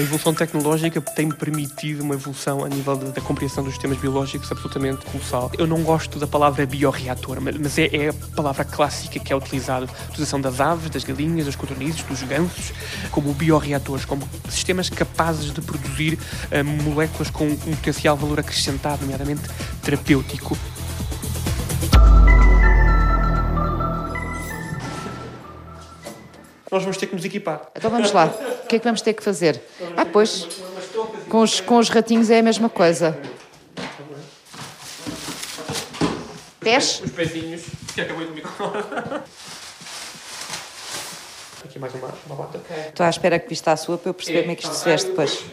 [0.00, 4.50] A evolução tecnológica tem permitido uma evolução a nível da, da compreensão dos sistemas biológicos
[4.50, 5.52] absolutamente colossal.
[5.58, 9.84] Eu não gosto da palavra bioreator, mas é, é a palavra clássica que é utilizada.
[9.84, 12.72] A utilização das aves, das galinhas, das codornizes, dos gansos,
[13.10, 19.42] como bioreatores, como sistemas capazes de produzir uh, moléculas com um potencial valor acrescentado, nomeadamente
[19.82, 20.56] terapêutico.
[26.70, 27.70] Nós vamos ter que nos equipar.
[27.74, 28.26] Então vamos lá.
[28.26, 29.60] O que é que vamos ter que fazer?
[29.96, 30.46] Ah, pois.
[31.28, 33.18] Com os, com os ratinhos é a mesma coisa.
[36.60, 37.00] Pés?
[37.04, 37.62] Os pezinhos,
[37.94, 38.42] que acabou de me
[41.64, 42.60] Aqui mais uma, uma bota.
[42.88, 44.84] Estou à espera que vista a sua para eu perceber como é que isto se
[44.84, 45.44] veste depois.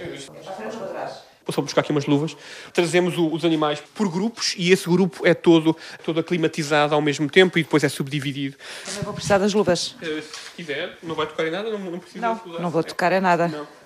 [1.48, 2.36] Vou buscar aqui umas luvas.
[2.74, 7.30] Trazemos o, os animais por grupos e esse grupo é todo, todo aclimatizado ao mesmo
[7.30, 8.56] tempo e depois é subdividido.
[8.86, 9.96] Também vou precisar das luvas.
[10.02, 13.12] Eh, Se quiser, não vai tocar em nada, não, não precisa Não, não vou tocar
[13.14, 13.48] em nada.
[13.48, 13.77] Não.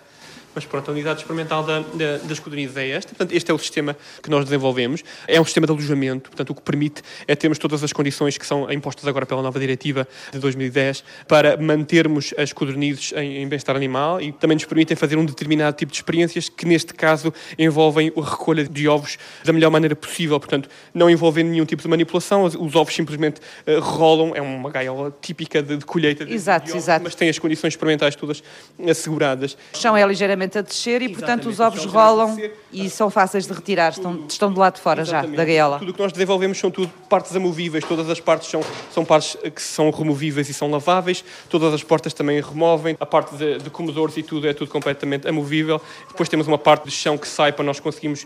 [0.54, 3.10] Mas pronto, a unidade experimental da, da, das codornizes é esta.
[3.10, 5.04] Portanto, este é o sistema que nós desenvolvemos.
[5.28, 8.46] É um sistema de alojamento, portanto, o que permite é termos todas as condições que
[8.46, 13.76] são impostas agora pela nova diretiva de 2010 para mantermos as codornizes em, em bem-estar
[13.76, 18.12] animal e também nos permitem fazer um determinado tipo de experiências que, neste caso, envolvem
[18.18, 20.40] a recolha de ovos da melhor maneira possível.
[20.40, 24.36] Portanto, não envolvendo nenhum tipo de manipulação, os, os ovos simplesmente eh, rolam.
[24.36, 27.04] É uma gaiola típica de, de colheita de, Exato, de ovos, exato.
[27.04, 28.44] mas tem as condições experimentais todas
[28.90, 29.58] asseguradas.
[29.74, 32.58] O chão é ligeiramente a descer e, portanto, os Exatamente, ovos rolam descer.
[32.72, 33.92] e são fáceis de retirar.
[33.92, 35.38] Estão, estão do lado de fora já, Exatamente.
[35.38, 35.80] da gaiola.
[35.80, 38.62] Tudo o que nós desenvolvemos são tudo partes amovíveis, todas as partes são,
[38.92, 43.36] são partes que são removíveis e são laváveis, todas as portas também removem, a parte
[43.36, 45.82] de, de comedores e tudo é tudo completamente amovível.
[46.08, 48.26] Depois temos uma parte de chão que sai para nós conseguirmos eh,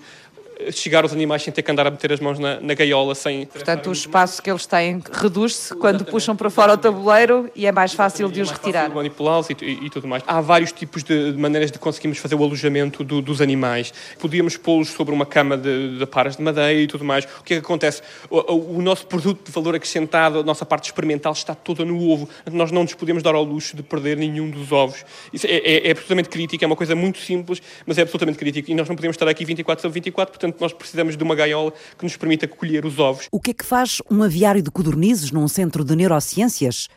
[0.72, 3.46] chegar aos animais sem ter que andar a meter as mãos na, na gaiola, sem...
[3.46, 7.72] Portanto, o espaço que eles têm reduz-se quando puxam para fora o tabuleiro e é
[7.72, 8.90] mais fácil de os retirar.
[8.90, 10.24] manipulá-los e, e- e tudo mais.
[10.26, 13.94] Há vários tipos de, de maneiras de conseguirmos fazer o alojamento do- dos animais.
[14.20, 17.26] Podíamos pô-los sobre uma cama de, de paras de madeira e tudo mais.
[17.26, 18.02] O que é que acontece?
[18.30, 22.02] O, o- o nosso produto de valor acrescentado, a nossa parte experimental está toda no
[22.10, 22.30] ovo.
[22.52, 25.04] Nós não nos podemos dar ao luxo de perder nenhum dos ovos.
[25.34, 28.72] Isso é, é- é absolutamente crítico, é uma coisa muito simples, mas é absolutamente crítico.
[28.72, 31.74] E nós não podemos estar aqui 24 sobre 24, portanto nós precisamos de uma gaiola
[31.98, 33.28] que nos permita colher os ovos.
[33.32, 36.88] O que é que faz um aviário de codornizes num centro de neurociências?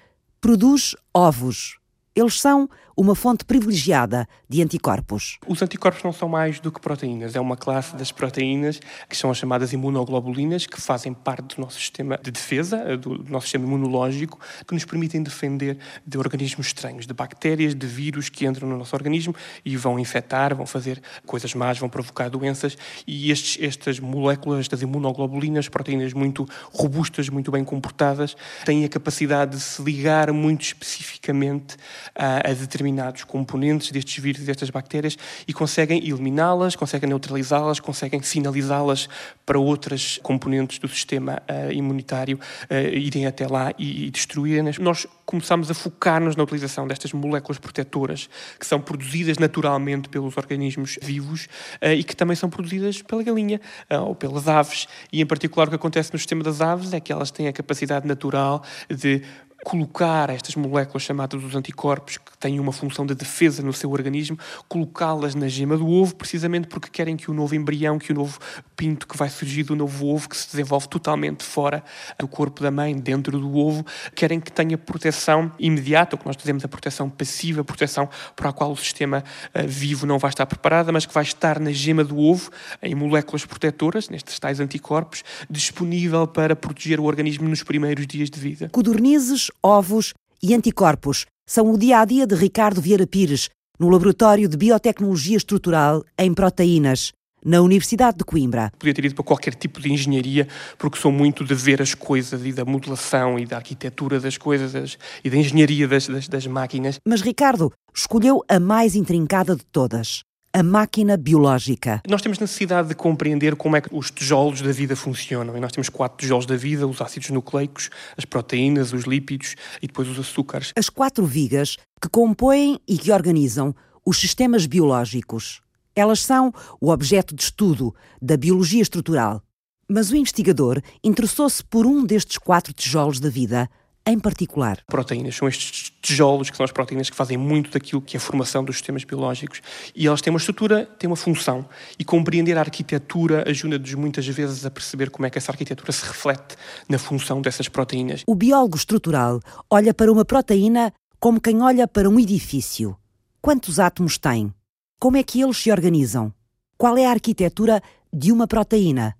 [0.41, 1.78] Produz ovos.
[2.14, 5.38] Eles são uma fonte privilegiada de anticorpos.
[5.47, 7.36] Os anticorpos não são mais do que proteínas.
[7.36, 11.78] É uma classe das proteínas que são as chamadas imunoglobulinas, que fazem parte do nosso
[11.78, 17.06] sistema de defesa, eh, do nosso sistema imunológico, que nos permitem defender de organismos estranhos,
[17.06, 19.32] de bactérias, de vírus que entram no nosso organismo
[19.65, 22.76] e vão infectar, vão fazer coisas más, vão provocar doenças.
[23.06, 29.53] E estes, estas moléculas, estas imunoglobulinas, proteínas muito robustas, muito bem comportadas, têm a capacidade
[29.53, 31.76] de se ligar muito especificamente
[32.12, 32.88] a, a determinados
[33.25, 35.16] componentes destes vírus e destas bactérias
[35.47, 39.09] e conseguem eliminá-las, conseguem neutralizá-las, conseguem sinalizá-las
[39.44, 42.38] para outras componentes do sistema ah, imunitário
[42.69, 44.78] ah, irem até lá e, e destruírem-nas.
[44.78, 48.28] Nós começamos a focar-nos na utilização destas moléculas protetoras
[48.59, 51.48] que são produzidas naturalmente pelos organismos vivos
[51.81, 53.60] ah, e que também são produzidas pela galinha
[53.91, 54.87] ou pelas aves.
[55.12, 57.53] E em particular o que acontece no sistema das aves é que elas têm a
[57.53, 59.22] capacidade natural de
[59.64, 64.38] colocar estas moléculas chamadas os anticorpos, que têm uma função de defesa no seu organismo,
[64.69, 68.38] colocá-las na gema do ovo, precisamente porque querem que o novo embrião, que o novo
[68.76, 71.82] pinto que vai surgir do novo ovo, que se desenvolve totalmente fora
[72.18, 76.36] do corpo da mãe, dentro do ovo, querem que tenha proteção imediata, o que nós
[76.36, 80.30] dizemos a proteção passiva, a proteção para a qual o sistema ah, vivo não vai
[80.30, 84.60] estar preparado, mas que vai estar na gema do ovo, em moléculas protetoras, nestes tais
[84.60, 88.68] anticorpos, disponível para proteger o organismo nos primeiros dias de vida.
[88.70, 93.48] Codornizes, ovos e anticorpos são o dia a dia de Ricardo Vieira Pires,
[93.78, 97.12] no Laboratório de Biotecnologia Estrutural em Proteínas,
[97.44, 98.70] na Universidade de Coimbra.
[98.78, 102.44] Podia ter ido para qualquer tipo de engenharia, porque sou muito de ver as coisas
[102.44, 106.98] e da modelação e da arquitetura das coisas e da engenharia das, das, das máquinas.
[107.06, 110.21] Mas Ricardo escolheu a mais intrincada de todas,
[110.59, 112.03] a máquina biológica.
[112.09, 115.57] Nós temos necessidade de compreender como é que os tijolos da vida funcionam.
[115.57, 119.87] E nós temos quatro tijolos da vida: os ácidos nucleicos, as proteínas, os lípidos e
[119.87, 120.72] depois os açúcares.
[120.77, 123.72] As quatro vigas que compõem e que organizam
[124.05, 125.60] os sistemas biológicos.
[125.95, 129.41] Elas são o objeto de estudo da biologia estrutural.
[129.89, 133.71] Mas o investigador interessou-se por um destes quatro tijolos da vida,
[134.10, 134.78] em particular.
[134.87, 138.21] Proteínas são estes tijolos que são as proteínas que fazem muito daquilo que é a
[138.21, 139.60] formação dos sistemas biológicos.
[139.95, 141.69] E elas têm uma estrutura, têm uma função.
[141.99, 146.07] E compreender a arquitetura ajuda-nos muitas vezes a perceber como é que essa arquitetura se
[146.07, 146.57] reflete
[146.89, 148.22] na função dessas proteínas.
[148.27, 149.41] O biólogo estrutural
[149.71, 152.97] olha para uma proteína como quem olha para um edifício.
[153.43, 154.53] Quantos átomos tem?
[154.99, 156.33] Como é que eles se organizam?
[156.78, 157.83] Qual é a arquitetura
[158.13, 159.15] de uma proteína?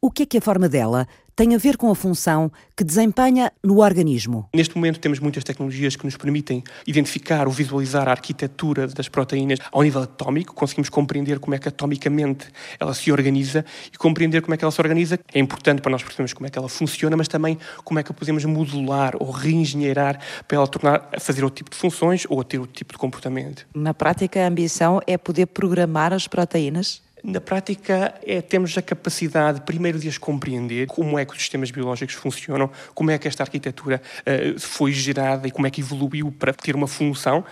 [0.00, 1.06] O que é que a forma dela
[1.42, 4.48] tem a ver com a função que desempenha no organismo.
[4.54, 9.58] Neste momento temos muitas tecnologias que nos permitem identificar ou visualizar a arquitetura das proteínas
[9.72, 12.46] ao nível atómico, conseguimos compreender como é que atomicamente
[12.78, 16.00] ela se organiza e compreender como é que ela se organiza é importante para nós
[16.00, 19.32] percebermos como é que ela funciona, mas também como é que a podemos modular ou
[19.32, 22.92] reengenheirar para ela tornar a fazer outro tipo de funções ou a ter outro tipo
[22.92, 23.66] de comportamento.
[23.74, 27.02] Na prática, a ambição é poder programar as proteínas?
[27.24, 31.70] Na prática, é, temos a capacidade, primeiro, de as compreender, como é que os sistemas
[31.70, 36.32] biológicos funcionam, como é que esta arquitetura uh, foi gerada e como é que evoluiu
[36.32, 37.44] para ter uma função, uh,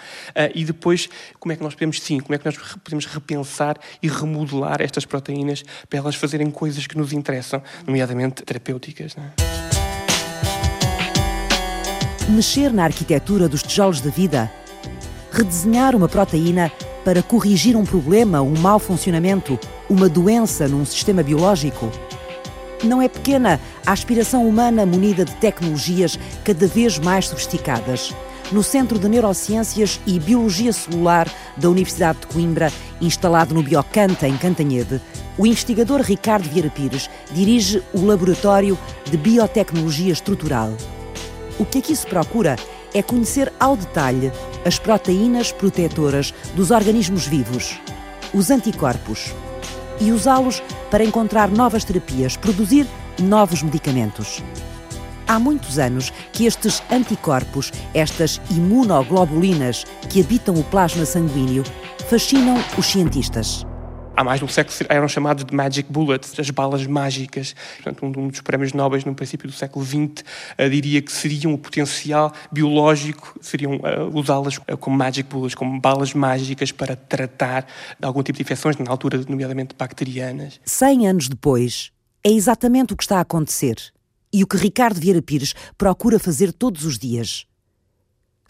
[0.56, 1.08] e depois,
[1.38, 5.04] como é que nós podemos, sim, como é que nós podemos repensar e remodelar estas
[5.04, 9.14] proteínas para elas fazerem coisas que nos interessam, nomeadamente terapêuticas.
[9.16, 9.50] É?
[12.28, 14.50] Mexer na arquitetura dos tijolos da vida,
[15.30, 16.70] redesenhar uma proteína
[17.04, 21.90] para corrigir um problema, um mau funcionamento, uma doença num sistema biológico?
[22.82, 28.14] Não é pequena a aspiração humana munida de tecnologias cada vez mais sofisticadas.
[28.50, 34.36] No Centro de Neurociências e Biologia Celular da Universidade de Coimbra, instalado no Biocanta, em
[34.36, 35.00] Cantanhede,
[35.38, 40.72] o investigador Ricardo Vieira Pires dirige o Laboratório de Biotecnologia Estrutural.
[41.58, 42.56] O que aqui se procura
[42.94, 44.32] é conhecer ao detalhe
[44.64, 47.78] as proteínas protetoras dos organismos vivos,
[48.34, 49.32] os anticorpos,
[50.00, 52.86] e usá-los para encontrar novas terapias, produzir
[53.18, 54.42] novos medicamentos.
[55.28, 61.62] Há muitos anos que estes anticorpos, estas imunoglobulinas que habitam o plasma sanguíneo,
[62.08, 63.64] fascinam os cientistas
[64.20, 67.54] há mais de um século eram chamados de magic bullets, as balas mágicas.
[67.82, 70.22] Portanto, um dos prémios Nobel no princípio do século XX
[70.58, 75.80] eh, diria que seriam o potencial biológico, seriam uh, usá-las uh, como magic bullets, como
[75.80, 77.66] balas mágicas para tratar
[77.98, 80.60] de algum tipo de infecções, na altura, nomeadamente bacterianas.
[80.64, 81.90] Cem anos depois,
[82.22, 83.76] é exatamente o que está a acontecer
[84.32, 87.46] e o que Ricardo Vieira Pires procura fazer todos os dias.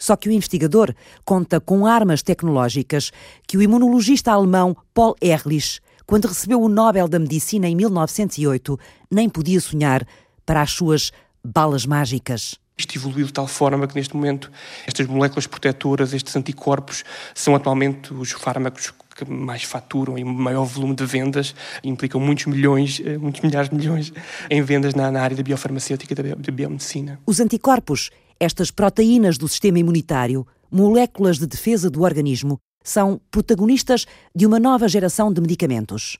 [0.01, 3.11] Só que o investigador conta com armas tecnológicas
[3.47, 8.79] que o imunologista alemão Paul Ehrlich, quando recebeu o Nobel da Medicina em 1908,
[9.11, 10.03] nem podia sonhar
[10.43, 11.11] para as suas
[11.45, 12.55] balas mágicas.
[12.75, 14.51] Isto evoluiu de tal forma que, neste momento,
[14.87, 17.03] estas moléculas protetoras, estes anticorpos,
[17.35, 22.99] são atualmente os fármacos que mais faturam e maior volume de vendas, implicam muitos milhões,
[23.05, 24.11] eh, muitos milhares de milhões
[24.49, 27.19] em vendas na, área da biofarmacêutica e da biomedicina.
[27.23, 28.09] Os anticorpos
[28.41, 34.87] estas proteínas do sistema imunitário, moléculas de defesa do organismo, são protagonistas de uma nova
[34.87, 36.17] geração de medicamentos.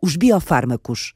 [0.00, 1.12] Os biofármacos.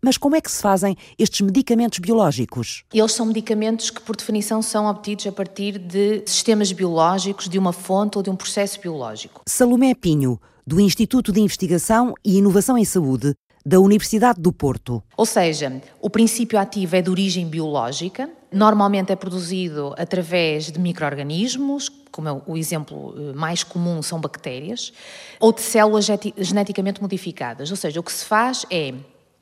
[0.00, 2.84] Mas como é que se fazem estes medicamentos biológicos?
[2.94, 7.72] Eles são medicamentos que, por definição, são obtidos a partir de sistemas biológicos, de uma
[7.72, 9.42] fonte ou de um processo biológico.
[9.48, 13.34] Salomé Pinho, do Instituto de Investigação e Inovação em Saúde,
[13.66, 15.02] da Universidade do Porto.
[15.16, 21.90] Ou seja, o princípio ativo é de origem biológica, normalmente é produzido através de micro-organismos,
[22.10, 24.94] como é o exemplo eh, mais comum são bactérias,
[25.38, 26.06] ou de células
[26.38, 27.70] geneticamente modificadas.
[27.70, 28.94] Ou seja, o que se faz é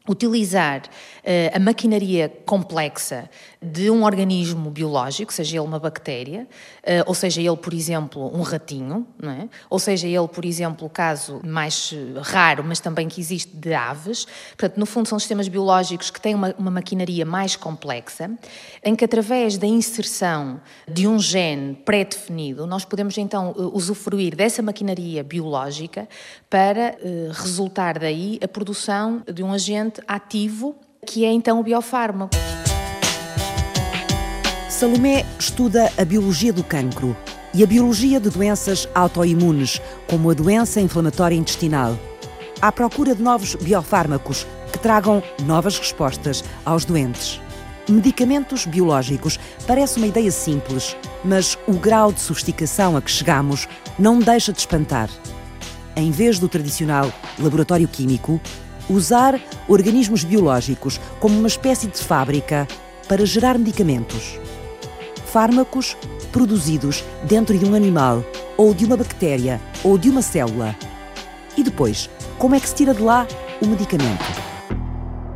[0.06, 3.31] utilizar uh, a maquinaria complexa
[3.61, 6.47] de um organismo biológico, seja ele uma bactéria,
[6.83, 9.49] uh, ou seja ele, por exemplo, um ratinho, é?
[9.70, 14.27] ou seja ele, por exemplo, o caso mais raro, mas também que existe de aves.
[14.51, 18.31] Portanto, no fundo, são sistemas biológicos que têm uma, uma maquinaria mais complexa,
[18.84, 24.61] em que, através da inserção de um gene pré-definido, nós podemos então uh, usufruir dessa
[24.61, 26.06] maquinaria biológica
[26.51, 26.96] para
[27.32, 32.34] resultar daí a produção de um agente ativo que é então o biofármaco.
[34.69, 37.17] Salomé estuda a biologia do cancro
[37.55, 41.96] e a biologia de doenças autoimunes, como a doença inflamatória intestinal.
[42.60, 47.41] À procura de novos biofármacos que tragam novas respostas aos doentes.
[47.89, 54.19] Medicamentos biológicos parece uma ideia simples, mas o grau de sofisticação a que chegamos não
[54.19, 55.08] deixa de espantar.
[55.94, 58.41] Em vez do tradicional laboratório químico,
[58.88, 62.67] usar organismos biológicos como uma espécie de fábrica
[63.08, 64.38] para gerar medicamentos.
[65.26, 65.96] Fármacos
[66.32, 68.24] produzidos dentro de um animal,
[68.56, 70.74] ou de uma bactéria, ou de uma célula.
[71.56, 73.26] E depois, como é que se tira de lá
[73.60, 74.44] o medicamento?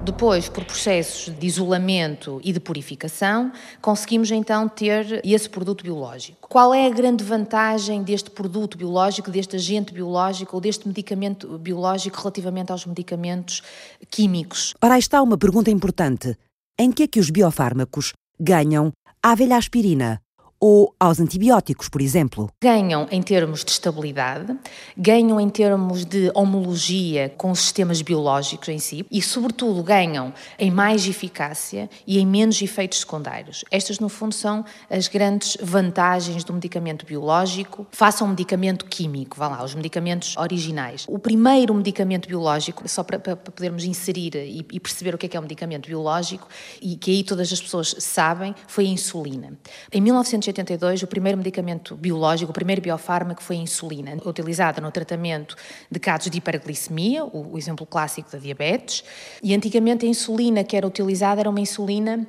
[0.08, 6.48] Depois, por processos de isolamento e de purificação, conseguimos então ter esse produto biológico.
[6.48, 12.16] Qual é a grande vantagem deste produto biológico, deste agente biológico ou deste medicamento biológico
[12.16, 13.62] relativamente aos medicamentos
[14.10, 14.72] químicos?
[14.82, 16.34] Ora, aí está uma pergunta importante.
[16.78, 18.90] Em que é que os biofármacos ganham
[19.22, 20.22] a velha aspirina
[20.60, 22.50] ou aos antibióticos, por exemplo.
[22.60, 24.56] Ganham em termos de estabilidade,
[24.96, 30.70] ganham em termos de homologia com os sistemas biológicos em si e, sobretudo, ganham em
[30.70, 33.64] mais eficácia e em menos efeitos secundários.
[33.70, 39.48] Estas, no fundo, são as grandes vantagens do medicamento biológico face ao medicamento químico, vá
[39.48, 41.04] lá, os medicamentos originais.
[41.08, 45.28] O primeiro medicamento biológico, só para, para podermos inserir e, e perceber o que é,
[45.28, 46.48] que é um medicamento biológico,
[46.80, 49.52] e que aí todas as pessoas sabem, foi a insulina.
[49.92, 54.90] Em 1900 1982, o primeiro medicamento biológico, o primeiro biofármaco foi a insulina, utilizada no
[54.90, 55.56] tratamento
[55.90, 59.04] de casos de hiperglicemia, o, o exemplo clássico da diabetes.
[59.42, 62.26] E antigamente a insulina que era utilizada era uma insulina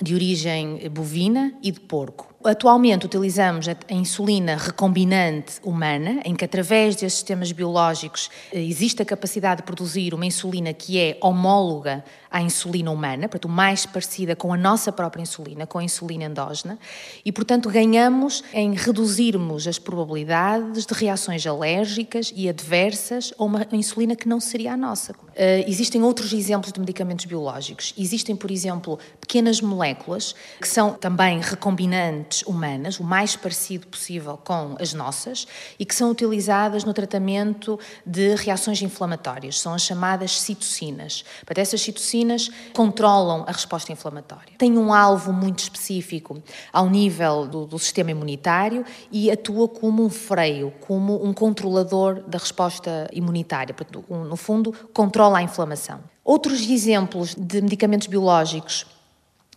[0.00, 2.27] de origem bovina e de porco.
[2.44, 9.04] Atualmente utilizamos a insulina recombinante humana, em que através desses sistemas biológicos eh, existe a
[9.04, 14.52] capacidade de produzir uma insulina que é homóloga à insulina humana, portanto, mais parecida com
[14.52, 16.78] a nossa própria insulina, com a insulina endógena,
[17.24, 24.14] e, portanto, ganhamos em reduzirmos as probabilidades de reações alérgicas e adversas a uma insulina
[24.14, 25.12] que não seria a nossa.
[25.38, 27.94] Uh, existem outros exemplos de medicamentos biológicos.
[27.96, 34.74] Existem, por exemplo, pequenas moléculas que são também recombinantes humanas, o mais parecido possível com
[34.80, 35.46] as nossas,
[35.78, 39.60] e que são utilizadas no tratamento de reações inflamatórias.
[39.60, 41.24] São as chamadas citocinas.
[41.46, 44.54] Para essas citocinas, controlam a resposta inflamatória.
[44.58, 46.42] Tem um alvo muito específico
[46.72, 52.38] ao nível do, do sistema imunitário e atua como um freio, como um controlador da
[52.38, 53.72] resposta imunitária.
[54.08, 56.00] No fundo, controla a inflamação.
[56.24, 58.86] Outros exemplos de medicamentos biológicos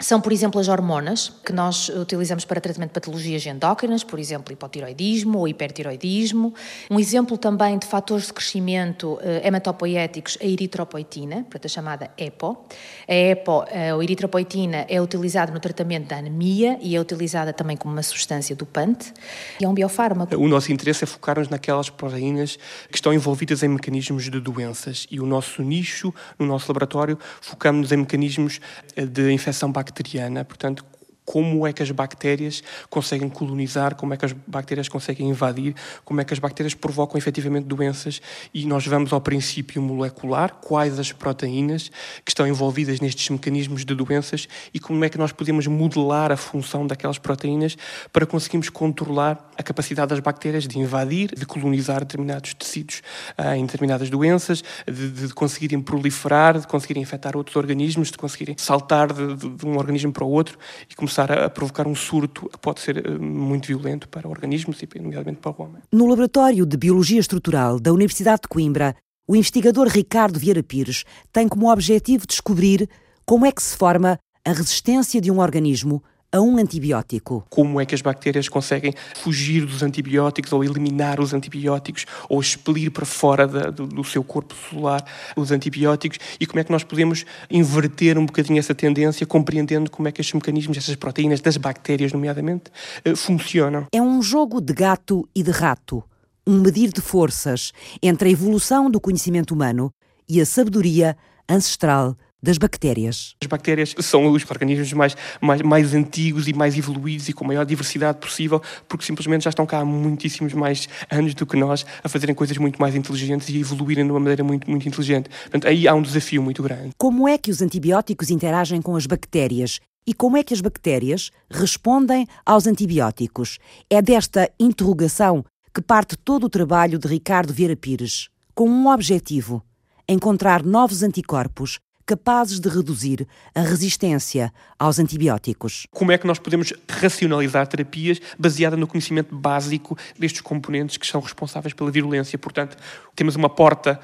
[0.01, 4.51] são, por exemplo, as hormonas que nós utilizamos para tratamento de patologias endócrinas, por exemplo,
[4.51, 6.53] hipotiroidismo ou hipertiroidismo.
[6.89, 12.65] Um exemplo também de fatores de crescimento eh, hematopoéticos, a eritropoetina, portanto, a chamada EPO.
[13.07, 17.77] A EPO, eh, a eritropoetina, é utilizada no tratamento da anemia e é utilizada também
[17.77, 19.13] como uma substância dopante
[19.59, 20.35] e é um biofármaco.
[20.35, 22.57] O nosso interesse é focar-nos naquelas proteínas
[22.89, 27.91] que estão envolvidas em mecanismos de doenças e o nosso nicho, no nosso laboratório, focamos-nos
[27.91, 28.59] em mecanismos
[28.95, 30.85] eh, de infecção bacteriana bacteriana, portanto,
[31.23, 36.19] como é que as bactérias conseguem colonizar, como é que as bactérias conseguem invadir, como
[36.19, 38.21] é que as bactérias provocam efetivamente doenças.
[38.53, 41.89] E nós vamos ao princípio molecular, quais as proteínas
[42.25, 46.37] que estão envolvidas nestes mecanismos de doenças e como é que nós podemos modelar a
[46.37, 47.77] função daquelas proteínas
[48.11, 53.01] para conseguirmos controlar a capacidade das bactérias de invadir, de colonizar determinados tecidos
[53.39, 58.55] uh, em determinadas doenças, de, de, conseguirem proliferar, de conseguirem infectar outros organismos, de conseguirem
[58.57, 60.57] saltar de, de, de um organismo para o outro
[60.89, 64.81] e começar começar a provocar um surto que pode ser eh, muito violento para organismos
[64.81, 65.81] e, nomeadamente, para o homem.
[65.91, 68.95] No Laboratório de Biologia Estrutural da Universidade de Coimbra,
[69.27, 72.89] o investigador Ricardo Vieira Pires tem como objetivo descobrir
[73.25, 77.45] como é que se forma a resistência de um organismo a um antibiótico.
[77.49, 82.89] Como é que as bactérias conseguem fugir dos antibióticos ou eliminar os antibióticos ou expelir
[82.89, 85.03] para fora da, do, do, seu corpo celular
[85.35, 90.07] os antibióticos e como é que nós podemos inverter um bocadinho essa tendência, compreendendo como
[90.07, 92.71] é que estes mecanismos, essas proteínas das bactérias, nomeadamente,
[93.03, 93.87] eh, funcionam.
[93.91, 96.03] É um jogo de gato e de rato,
[96.47, 97.71] um medir de forças
[98.01, 99.91] entre a evolução do conhecimento humano
[100.29, 101.17] e a sabedoria
[101.49, 103.35] ancestral das bactérias.
[103.41, 107.47] As bactérias são os organismos mais, mais, mais antigos e mais evoluídos e com a
[107.47, 111.85] maior diversidade possível, porque simplesmente já estão cá há muitíssimos mais anos do que nós
[112.03, 115.29] a fazerem coisas muito mais inteligentes e evoluírem de uma maneira muito, muito inteligente.
[115.29, 116.91] Portanto, aí há um desafio muito grande.
[116.97, 119.79] Como é que os antibióticos interagem com as bactérias?
[120.05, 123.59] E como é que as bactérias respondem aos antibióticos?
[123.87, 129.63] É desta interrogação que parte todo o trabalho de Ricardo Vieira Pires, com um objetivo:
[130.09, 131.79] encontrar novos anticorpos
[132.11, 133.25] capazes de reduzir
[133.55, 135.87] a resistência aos antibióticos.
[135.91, 141.21] Como é que nós podemos racionalizar terapias baseada no conhecimento básico destes componentes que são
[141.21, 142.37] responsáveis pela virulência?
[142.37, 142.75] Portanto,
[143.15, 143.97] temos uma porta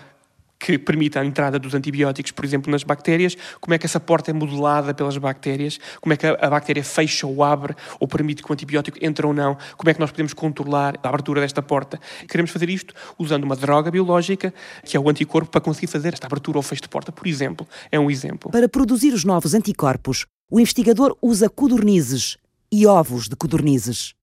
[0.59, 4.31] que permite a entrada dos antibióticos, por exemplo, nas bactérias, como é que essa porta
[4.31, 8.49] é modelada pelas bactérias, como é que a bactéria fecha ou abre, ou permite que
[8.49, 11.99] o antibiótico entre ou não, como é que nós podemos controlar a abertura desta porta.
[12.27, 16.27] Queremos fazer isto usando uma droga biológica, que é o anticorpo, para conseguir fazer esta
[16.27, 17.67] abertura ou fecho de porta, por exemplo.
[17.91, 18.51] É um exemplo.
[18.51, 22.37] Para produzir os novos anticorpos, o investigador usa codornizes
[22.71, 24.13] e ovos de codornizes.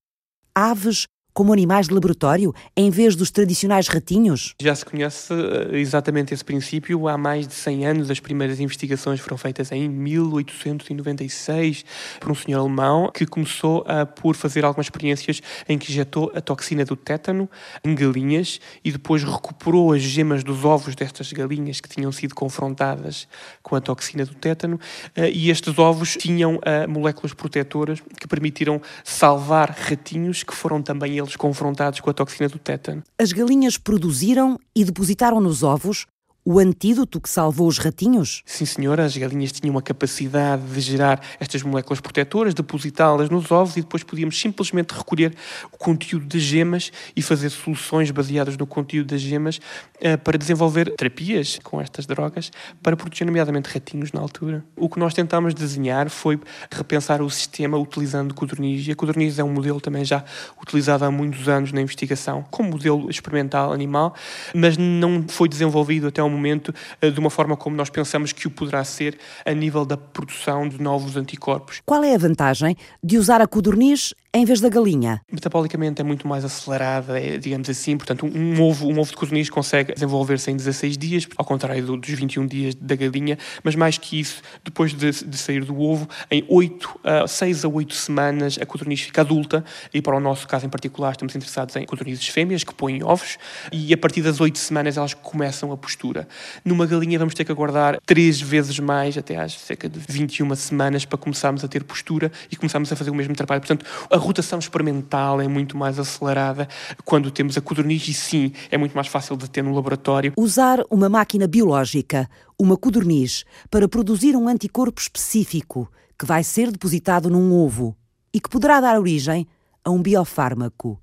[0.53, 4.55] Aves como animais de laboratório, em vez dos tradicionais ratinhos?
[4.61, 8.09] Já se conhece eh, exatamente esse princípio há mais de 100 anos.
[8.09, 11.83] As primeiras investigações foram feitas em 1896
[12.21, 16.39] por um senhor alemão que começou a, por fazer algumas experiências em que injetou a
[16.39, 17.49] toxina do tétano
[17.83, 23.27] em galinhas e depois recuperou as gemas dos ovos destas galinhas que tinham sido confrontadas
[23.61, 24.79] com a toxina do tétano
[25.13, 31.24] eh, e estes ovos tinham eh, moléculas protetoras que permitiram salvar ratinhos que foram também
[31.25, 33.03] eles confrontados com a toxina do tétano.
[33.19, 36.05] As galinhas produziram e depositaram nos ovos
[36.47, 38.43] o antídoto que salvou os ratinhos?
[38.45, 39.03] Sim, senhora.
[39.03, 44.03] As galinhas tinham a capacidade de gerar estas moléculas protetoras, depositá-las nos ovos e depois
[44.03, 45.33] podíamos simplesmente recolher
[45.71, 50.93] o conteúdo das gemas e fazer soluções baseadas no conteúdo das gemas uh, para desenvolver
[50.95, 52.51] terapias com estas drogas
[52.83, 54.63] para proteger, nomeadamente, ratinhos na altura.
[54.75, 58.87] O que nós tentámos desenhar foi repensar o sistema utilizando codorniz.
[58.87, 60.23] E a codorniz é um modelo também já
[60.61, 64.13] utilizado há muitos anos na investigação, como modelo experimental animal,
[64.53, 68.47] mas não foi desenvolvido até o momento eh, de uma forma como nós pensamos que
[68.47, 71.81] o poderá ser a nível da produção de novos anticorpos.
[71.85, 75.21] Qual é a vantagem de usar a codorniz em vez da galinha?
[75.31, 79.49] Metabolicamente é muito mais acelerada, é, digamos assim, portanto um ovo, um ovo de codorniz
[79.49, 84.19] consegue desenvolver-se em 16 dias, ao contrário dos 21 dias da galinha, mas mais que
[84.19, 88.65] isso, depois de, de sair do ovo, em 8, uh, 6 a 8 semanas a
[88.65, 89.63] codorniz fica adulta
[89.93, 93.37] e para o nosso caso em particular estamos interessados em codornizes fêmeas que põem ovos
[93.71, 96.27] e a partir das 8 semanas elas começam a postura.
[96.65, 101.05] Numa galinha vamos ter que aguardar 3 vezes mais, até às cerca de 21 semanas
[101.05, 103.61] para começarmos a ter postura e começarmos a fazer o mesmo trabalho.
[103.61, 106.67] Portanto, a rotação experimental é muito mais acelerada
[107.03, 110.33] quando temos a codorniz e sim, é muito mais fácil de ter no laboratório.
[110.37, 112.29] Usar uma máquina biológica,
[112.59, 117.95] uma codorniz, para produzir um anticorpo específico que vai ser depositado num ovo
[118.33, 119.47] e que poderá dar origem
[119.83, 120.99] a um biofármaco.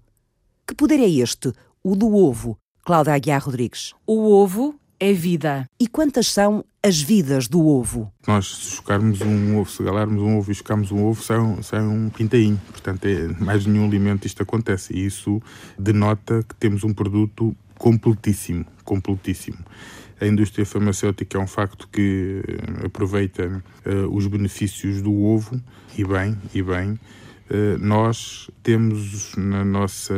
[0.66, 1.52] Que poder é este,
[1.82, 2.58] o do ovo?
[2.84, 3.94] Cláudia Aguiar Rodrigues.
[4.06, 5.68] O ovo é vida.
[5.80, 8.12] E quantas são as vidas do ovo?
[8.24, 12.06] Nós, se chocarmos um ovo, se galarmos um ovo e chocarmos um ovo, sai um,
[12.06, 12.60] um pintainho.
[12.70, 14.94] Portanto, é, mais nenhum alimento isto acontece.
[14.94, 15.42] E isso
[15.76, 18.64] denota que temos um produto completíssimo.
[18.84, 19.58] Completíssimo.
[20.20, 22.40] A indústria farmacêutica é um facto que
[22.84, 25.60] aproveita uh, os benefícios do ovo,
[25.98, 26.92] e bem, e bem.
[27.50, 30.14] Uh, nós temos na nossa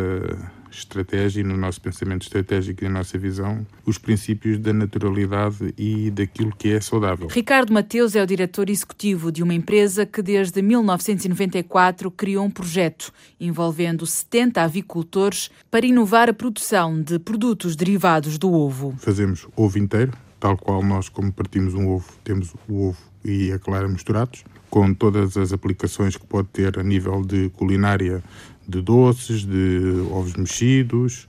[0.76, 6.10] estratégia e no nosso pensamento estratégico e na nossa visão os princípios da naturalidade e
[6.10, 7.28] daquilo que é saudável.
[7.28, 13.12] Ricardo Mateus é o diretor executivo de uma empresa que desde 1994 criou um projeto
[13.40, 18.94] envolvendo 70 avicultores para inovar a produção de produtos derivados do ovo.
[18.98, 23.58] Fazemos ovo inteiro, tal qual nós, como partimos um ovo, temos o ovo e a
[23.58, 28.22] clara misturados, com todas as aplicações que pode ter a nível de culinária
[28.68, 31.26] de doces, de ovos mexidos,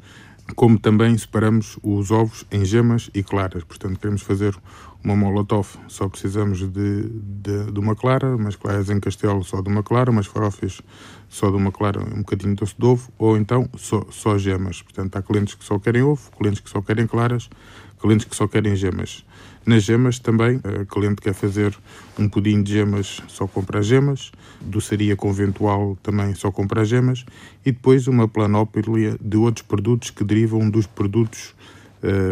[0.56, 3.63] como também separamos os ovos em gemas e claras.
[3.63, 4.56] Portanto, queremos fazer
[5.04, 9.69] uma molotov, só precisamos de, de, de, uma clara, umas claras em castelo só de
[9.69, 10.82] uma clara, umas farofas
[11.30, 14.82] só de uma clara, um bocadinho de doce de ovo, ou então só, só gemas.
[14.82, 17.50] Portanto, há clientes que só querem ovo, clientes que só querem claras,
[18.00, 19.24] clientes que só querem gemas.
[19.65, 21.75] Nas gemas também, a cliente quer fazer
[22.19, 27.25] um pudim de gemas, só compra gemas, doçaria conventual também só compra gemas,
[27.65, 31.56] e depois uma planóplia de outros produtos que derivam dos produtos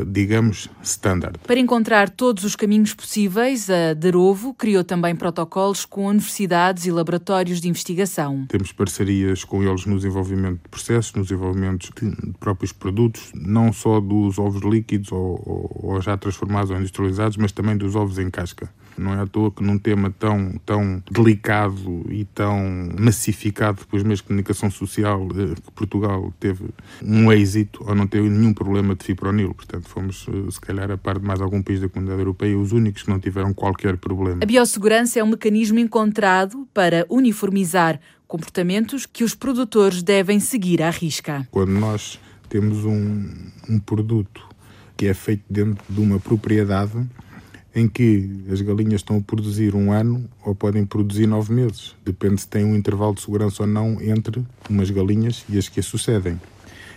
[0.08, 1.40] digamos, standard.
[1.48, 7.60] Para encontrar todos os caminhos possíveis, a Darovo criou também protocolos com universidades e laboratórios
[7.60, 8.46] de investigação.
[8.48, 14.00] Temos parcerias com eles no desenvolvimento de processos, no desenvolvimento de próprios produtos, não só
[14.00, 18.30] dos ovos líquidos ou, ou, ou já transformados ou industrializados, mas também dos ovos em
[18.30, 18.70] casca.
[18.98, 24.20] Não é à toa que num tema tão, tão delicado e tão massificado pelos meios
[24.20, 26.66] de comunicação social eh, que Portugal teve
[27.02, 29.54] um êxito ou não teve nenhum problema de fipronil.
[29.54, 32.72] Portanto, fomos, eh, se calhar, a par de mais algum país da comunidade europeia, os
[32.72, 34.40] únicos que não tiveram qualquer problema.
[34.44, 40.90] A biossegurança é um mecanismo encontrado para uniformizar comportamentos que os produtores devem seguir à
[40.90, 41.48] risca.
[41.52, 43.30] Quando nós temos um,
[43.70, 44.48] um produto
[44.98, 46.94] que é feito dentro de uma propriedade,
[47.76, 51.96] em que as galinhas estão a produzir um ano ou podem produzir nove meses.
[52.06, 55.80] Depende se tem um intervalo de segurança ou não entre umas galinhas e as que
[55.80, 56.40] as sucedem.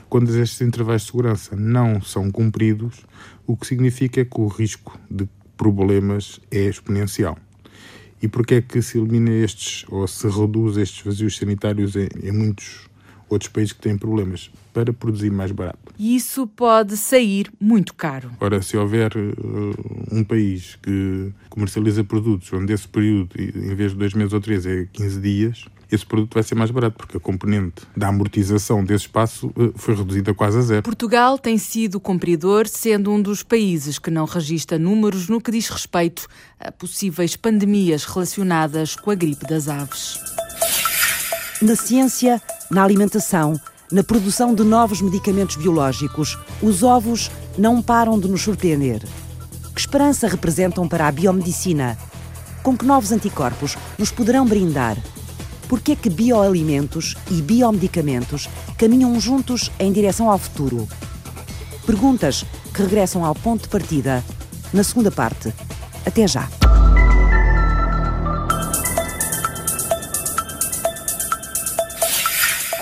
[0.09, 3.05] Quando estes intervalos de segurança não são cumpridos,
[3.47, 7.39] o que significa que o risco de problemas é exponencial.
[8.23, 12.33] E porquê é que se elimina estes ou se reduz estes vazios sanitários em, em
[12.33, 12.89] muitos
[13.29, 15.79] outros países que têm problemas para produzir mais barato.
[15.99, 18.31] E isso pode sair muito caro.
[18.41, 23.99] Ora, se houver uh, um país que comercializa produtos onde esse período, em vez de
[23.99, 27.21] dois meses ou três, é 15 dias, esse produto vai ser mais barato, porque a
[27.21, 30.83] componente da amortização desse espaço eh, foi reduzida quase a zero.
[30.83, 35.69] Portugal tem sido cumpridor, sendo um dos países que não registra números no que diz
[35.69, 36.27] respeito
[36.59, 40.21] a possíveis pandemias relacionadas com a gripe das aves.
[41.63, 42.41] Na ciência,
[42.71, 43.59] na alimentação,
[43.91, 49.03] na produção de novos medicamentos biológicos, os ovos não param de nos surpreender.
[49.75, 51.97] Que esperança representam para a biomedicina?
[52.63, 54.99] Com que novos anticorpos nos poderão brindar?
[55.67, 60.87] Por que é que bioalimentos e biomedicamentos caminham juntos em direção ao futuro?
[61.87, 64.23] Perguntas que regressam ao ponto de partida
[64.75, 65.55] na segunda parte.
[66.05, 66.47] Até já!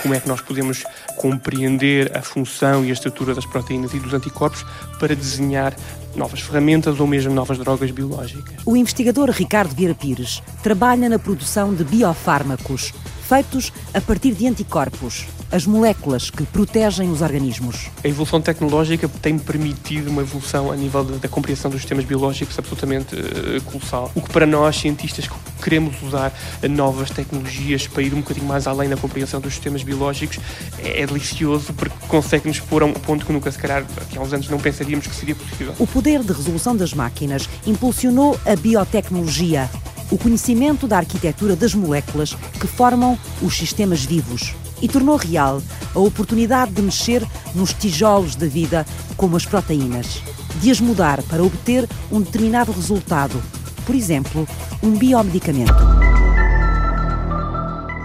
[0.05, 0.83] Como é que nós podemos
[1.17, 4.63] compreender a função e a estrutura das proteínas e dos anticorpos
[4.99, 5.75] para desenhar
[6.15, 8.53] novas ferramentas ou mesmo novas drogas biológicas.
[8.67, 12.93] O investigador Ricardo Vieira Pires trabalha na produção de biofármacos
[13.27, 17.89] feitos a partir de anticorpos, as moléculas que protegem os organismos.
[18.03, 23.15] A evolução tecnológica tem permitido uma evolução a nível da, compreensão dos sistemas biológicos absolutamente
[23.15, 24.11] uh, colossal.
[24.15, 26.33] O que para nós, cientistas que queremos usar
[26.69, 30.39] novas tecnologias para ir um bocadinho mais além da compreensão dos sistemas biológicos,
[30.79, 34.21] é, é delicioso porque consegue-nos pôr a um ponto que nunca, se calhar, aqui há
[34.21, 35.73] uns anos não pensaríamos que seria possível.
[35.79, 39.69] O poder de resolução das máquinas impulsionou a biotecnologia
[40.11, 45.61] o conhecimento da arquitetura das moléculas que formam os sistemas vivos e tornou real
[45.93, 48.85] a oportunidade de mexer nos tijolos da vida,
[49.15, 50.21] como as proteínas,
[50.61, 53.41] de as mudar para obter um determinado resultado,
[53.85, 54.47] por exemplo,
[54.83, 55.73] um biomedicamento.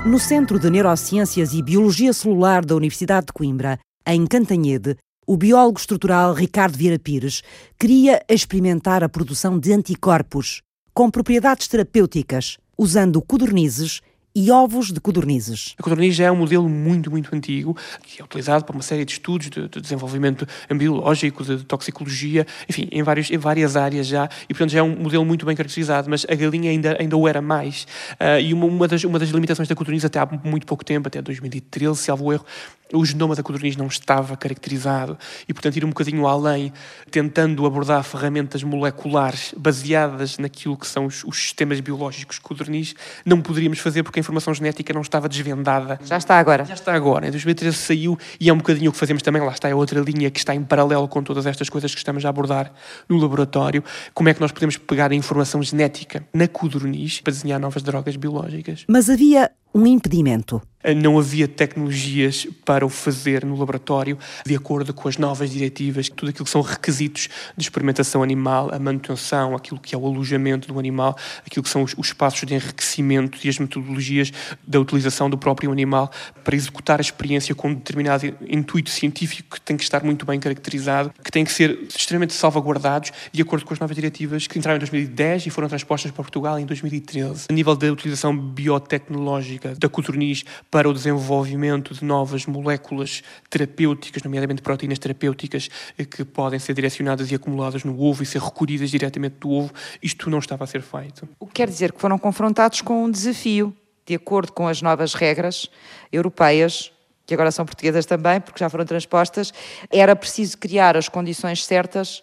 [0.06, 5.78] No Centro de Neurociências e Biologia Celular da Universidade de Coimbra, em Cantanhede, o biólogo
[5.78, 7.42] estrutural Ricardo Vieira Pires
[7.78, 14.00] queria experimentar a produção de anticorpos com propriedades terapêuticas, usando codornizes
[14.34, 15.74] e ovos de codornizes.
[15.78, 19.04] A codorniz já é um modelo muito, muito antigo, que é utilizado para uma série
[19.04, 24.06] de estudos de, de desenvolvimento biológico, de, de, toxicologia, enfim, em, vários, em várias áreas
[24.06, 27.16] já, e portanto já é um modelo muito bem caracterizado, mas a galinha ainda, ainda
[27.16, 27.86] o era mais.
[28.12, 31.08] Uh, e uma, uma, das, uma das limitações da codorniz até há muito pouco tempo,
[31.08, 32.44] até 2013, se salvo erro,
[32.92, 36.72] o genoma da codorniz não estava caracterizado e, portanto, ir um bocadinho além,
[37.10, 43.40] tentando abordar ferramentas moleculares baseadas naquilo que são os, os sistemas biológicos de codorniz, não
[43.40, 45.98] poderíamos fazer porque a informação genética não estava desvendada.
[46.04, 46.64] Já está agora.
[46.64, 47.28] Já está agora.
[47.28, 49.42] Em 2013 saiu e é um bocadinho o que fazemos também.
[49.42, 52.24] Lá está a outra linha que está em paralelo com todas estas coisas que estamos
[52.24, 52.72] a abordar
[53.08, 53.82] no laboratório.
[54.14, 58.16] Como é que nós podemos pegar a informação genética na codorniz para desenhar novas drogas
[58.16, 58.84] biológicas?
[58.88, 60.60] Mas havia um impedimento.
[60.96, 66.30] Não havia tecnologias para o fazer no laboratório de acordo com as novas diretivas, tudo
[66.30, 70.78] aquilo que são requisitos de experimentação animal, a manutenção, aquilo que é o alojamento do
[70.78, 71.14] animal,
[71.46, 74.32] aquilo que são os, os passos de enriquecimento e as metodologias
[74.66, 76.10] da utilização do próprio animal
[76.42, 80.40] para executar a experiência com um determinado intuito científico que tem que estar muito bem
[80.40, 84.76] caracterizado, que tem que ser extremamente salvaguardados de acordo com as novas diretivas que entraram
[84.76, 87.48] em 2010 e foram transpostas para Portugal em 2013.
[87.50, 94.62] A nível da utilização biotecnológica da codorniz para o desenvolvimento de novas moléculas terapêuticas, nomeadamente
[94.62, 95.68] proteínas terapêuticas,
[95.98, 99.72] eh, que podem ser direcionadas e acumuladas no ovo e ser recolhidas diretamente do ovo.
[100.02, 101.28] Isto não estava a ser feito.
[101.38, 103.74] O que quer dizer que foram confrontados com um desafio,
[104.06, 105.68] de acordo com as novas regras
[106.12, 106.92] europeias,
[107.26, 109.52] que agora são portuguesas também, porque já foram transpostas,
[109.88, 112.22] era preciso criar as condições certas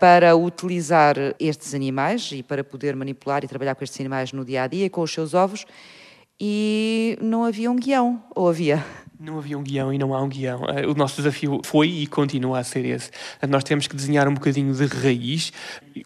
[0.00, 4.62] para utilizar estes animais e para poder manipular e trabalhar com estes animais no dia
[4.62, 5.64] a dia com os seus ovos
[6.40, 8.84] e não havia um guião, ou havia?
[9.20, 10.64] Não havia um guião e não há um guião.
[10.68, 13.10] Eh, o nosso desafio foi e continua a ser esse.
[13.48, 15.52] Nós temos que desenhar um bocadinho de raiz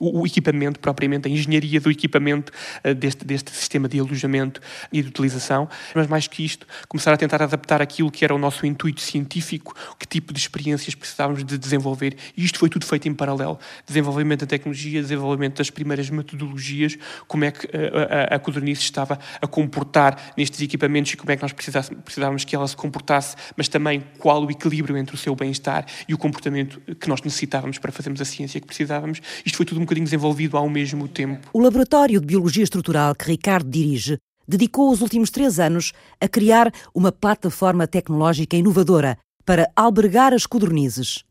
[0.01, 2.51] o, equipamento, propriamente, a engenharia do equipamento
[2.83, 7.17] eh, deste, deste sistema de alojamento e de utilização, mas mais que isto, começar a
[7.19, 11.59] tentar adaptar aquilo que era o nosso intuito científico, que tipo de experiências precisávamos de
[11.59, 12.17] desenvolver.
[12.35, 13.59] E isto foi tudo feito em paralelo.
[13.87, 16.97] Desenvolvimento da tecnologia, desenvolvimento das primeiras metodologias,
[17.29, 21.43] como é que a, a, a estava a comportar nestes equipamentos e como é que
[21.43, 25.35] nós precisávamos que ela se comportasse comportasse, mas também qual o equilíbrio entre o seu
[25.35, 29.21] bem-estar e o comportamento que nós necessitávamos para fazermos a ciência que precisávamos.
[29.45, 31.49] Isto foi tudo um bocadinho desenvolvido ao mesmo tempo.
[31.53, 36.73] O Laboratório de Biologia Estrutural que Ricardo dirige dedicou os últimos três anos a criar
[36.95, 41.25] uma plataforma tecnológica inovadora para albergar as codornizes.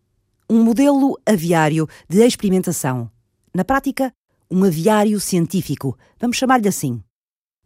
[0.49, 3.09] Um modelo aviário de experimentação.
[3.53, 4.11] Na prática,
[4.49, 7.01] um aviário científico, vamos chamar-lhe assim.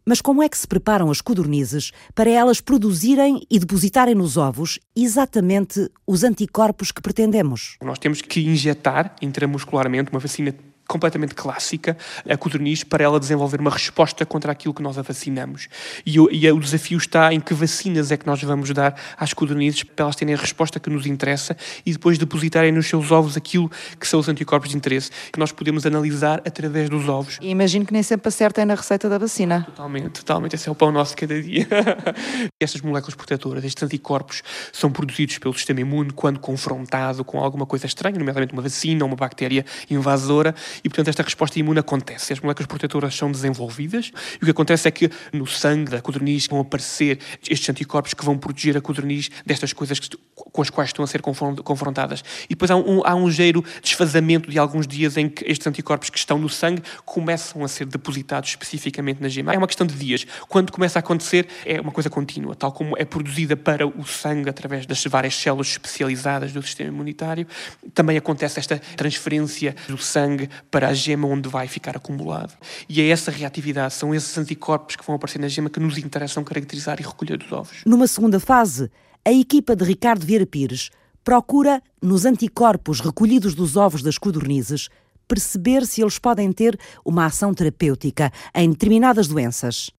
[0.08, 4.78] Mas como é que se preparam as codornizes para elas produzirem e depositarem nos ovos
[4.94, 7.76] exatamente os anticorpos que pretendemos?
[7.82, 10.54] Nós temos que injetar intramuscularmente uma vacina
[10.86, 11.96] completamente clássica,
[12.28, 15.68] a codorniz, para ela desenvolver uma resposta contra aquilo que nós a vacinamos.
[16.04, 19.32] E o, e o desafio está em que vacinas é que nós vamos dar às
[19.32, 23.36] codornizes para elas terem a resposta que nos interessa e depois depositarem nos seus ovos
[23.36, 27.38] aquilo que são os anticorpos de interesse, que nós podemos analisar através dos ovos.
[27.40, 29.64] E imagino que nem sempre acertem na receita da vacina.
[29.64, 30.54] Totalmente, totalmente.
[30.54, 31.66] Esse é o pão nosso de cada dia.
[32.60, 37.86] Estas moléculas protetoras, estes anticorpos, são produzidos pelo sistema imune quando confrontado com alguma coisa
[37.86, 42.32] estranha, nomeadamente uma vacina ou uma bactéria invasora, e portanto esta resposta imune acontece.
[42.32, 46.46] As moléculas protetoras são desenvolvidas e o que acontece é que no sangue da codorniz
[46.46, 50.90] vão aparecer estes anticorpos que vão proteger a codorniz destas coisas que, com as quais
[50.90, 52.22] estão a ser confrontadas.
[52.44, 56.10] E depois há um, há um ligeiro desfazamento de alguns dias em que estes anticorpos
[56.10, 59.52] que estão no sangue começam a ser depositados especificamente na gema.
[59.52, 60.26] É uma questão de dias.
[60.48, 64.48] Quando começa a acontecer, é uma coisa contínua, tal como é produzida para o sangue
[64.48, 67.46] através das várias células especializadas do sistema imunitário,
[67.94, 72.54] também acontece esta transferência do sangue para a gema onde vai ficar acumulado.
[72.88, 76.44] E é essa reatividade, são esses anticorpos que vão aparecer na gema que nos interessam
[76.44, 77.82] caracterizar e recolher dos ovos.
[77.86, 78.90] Numa segunda fase,
[79.24, 80.90] a equipa de Ricardo Vieira Pires
[81.24, 84.88] procura, nos anticorpos recolhidos dos ovos das codornizes,
[85.26, 89.90] perceber se eles podem ter uma ação terapêutica em determinadas doenças.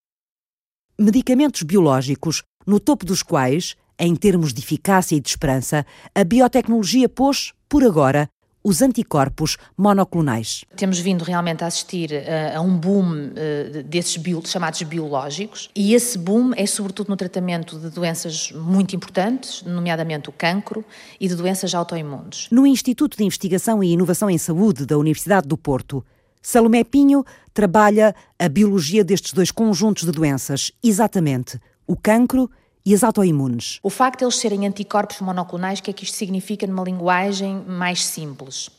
[0.98, 7.10] Medicamentos biológicos, no topo dos quais, em termos de eficácia e de esperança, a biotecnologia
[7.10, 8.30] pôs, por agora,
[8.68, 10.66] os anticorpos monoclonais.
[10.76, 15.94] Temos vindo realmente a assistir a, a um boom uh, desses bio, chamados biológicos e
[15.94, 20.84] esse boom é sobretudo no tratamento de doenças muito importantes, nomeadamente o cancro
[21.18, 22.50] e de doenças autoimunes.
[22.52, 26.06] No Instituto de Investigação e Inovação em Saúde da Universidade do Porto,
[26.42, 32.52] Salomé Pinho trabalha a biologia destes dois conjuntos de doenças, exatamente o cancro
[32.88, 33.80] e as autoimunes.
[33.84, 37.62] O facto de eles serem anticorpos monoclonais, o que é que isto significa numa linguagem
[37.68, 38.70] mais simples?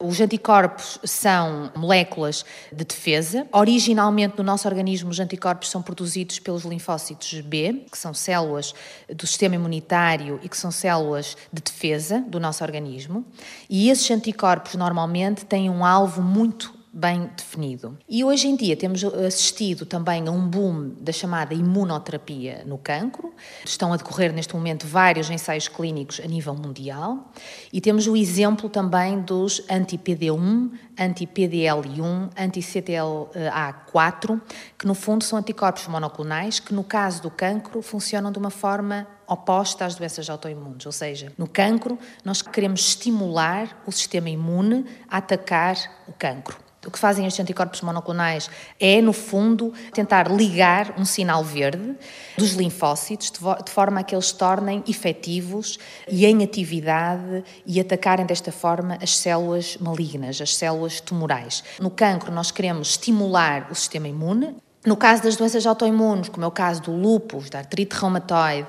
[0.00, 3.46] Os anticorpos são moléculas de defesa.
[3.52, 8.74] Originalmente, no nosso organismo, os anticorpos são produzidos pelos linfócitos B, que são células
[9.14, 13.22] do sistema imunitário e que são células de defesa do nosso organismo.
[13.68, 17.96] E esses anticorpos, normalmente, têm um alvo muito bem definido.
[18.08, 23.32] E hoje em dia temos assistido também a um boom da chamada imunoterapia no cancro.
[23.64, 27.32] Estão a decorrer neste momento vários ensaios clínicos a nível mundial
[27.72, 34.40] e temos o exemplo também dos anti-PD1, anti-PDL1, anti-CTLA4,
[34.78, 39.06] que no fundo são anticorpos monoclonais que no caso do cancro funcionam de uma forma
[39.26, 45.18] oposta às doenças autoimunes, ou seja, no cancro nós queremos estimular o sistema imune a
[45.18, 45.76] atacar
[46.08, 46.67] o cancro.
[46.86, 51.96] O que fazem estes anticorpos monoclonais é, no fundo, tentar ligar um sinal verde
[52.36, 53.32] dos linfócitos
[53.64, 58.96] de forma a que eles se tornem efetivos e em atividade e atacarem desta forma
[59.02, 61.64] as células malignas, as células tumorais.
[61.80, 66.48] No cancro, nós queremos estimular o sistema imune, no caso das doenças autoimunes, como é
[66.48, 68.68] o caso do lúpus, da artrite reumatoide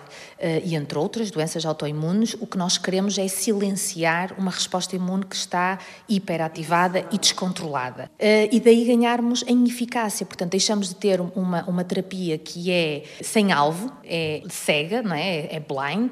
[0.63, 5.35] e entre outras doenças autoimunes, o que nós queremos é silenciar uma resposta imune que
[5.35, 8.09] está hiperativada e descontrolada.
[8.19, 13.03] Uh, e daí ganharmos em eficácia, portanto, deixamos de ter uma, uma terapia que é
[13.21, 15.55] sem alvo, é cega, não é?
[15.55, 16.11] é blind,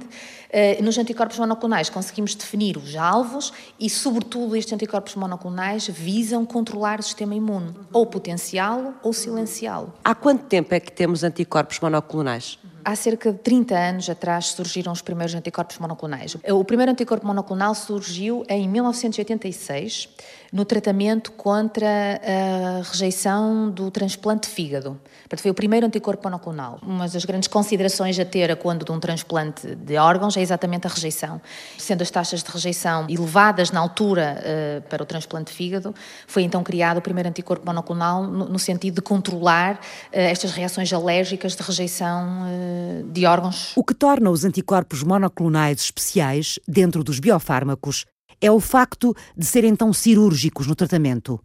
[0.50, 7.00] eh, nos anticorpos monoclonais conseguimos definir os alvos e, sobretudo, estes anticorpos monoclonais visam controlar
[7.00, 9.94] o sistema imune, ou potenciá-lo ou silenciá-lo.
[10.04, 12.58] Há quanto tempo é que temos anticorpos monoclonais?
[12.90, 16.38] Há cerca de 30 anos atrás surgiram os primeiros anticorpos monoclonais.
[16.50, 20.08] O primeiro anticorpo monoclonal surgiu em 1986
[20.52, 25.00] no tratamento contra a rejeição do transplante de fígado.
[25.22, 26.80] Portanto, foi o primeiro anticorpo monoclonal.
[26.82, 30.90] Uma das grandes considerações a ter quando de um transplante de órgãos é exatamente a
[30.90, 31.42] rejeição.
[31.78, 35.94] Sendo as taxas de rejeição elevadas na altura uh, para o transplante de fígado,
[36.26, 39.78] foi então criado o primeiro anticorpo monoclonal no, no sentido de controlar uh,
[40.12, 43.74] estas reações alérgicas de rejeição uh, de órgãos.
[43.76, 48.06] O que torna os anticorpos monoclonais especiais dentro dos biofármacos
[48.42, 51.40] é o facto de serem tão cirúrgicos no tratamento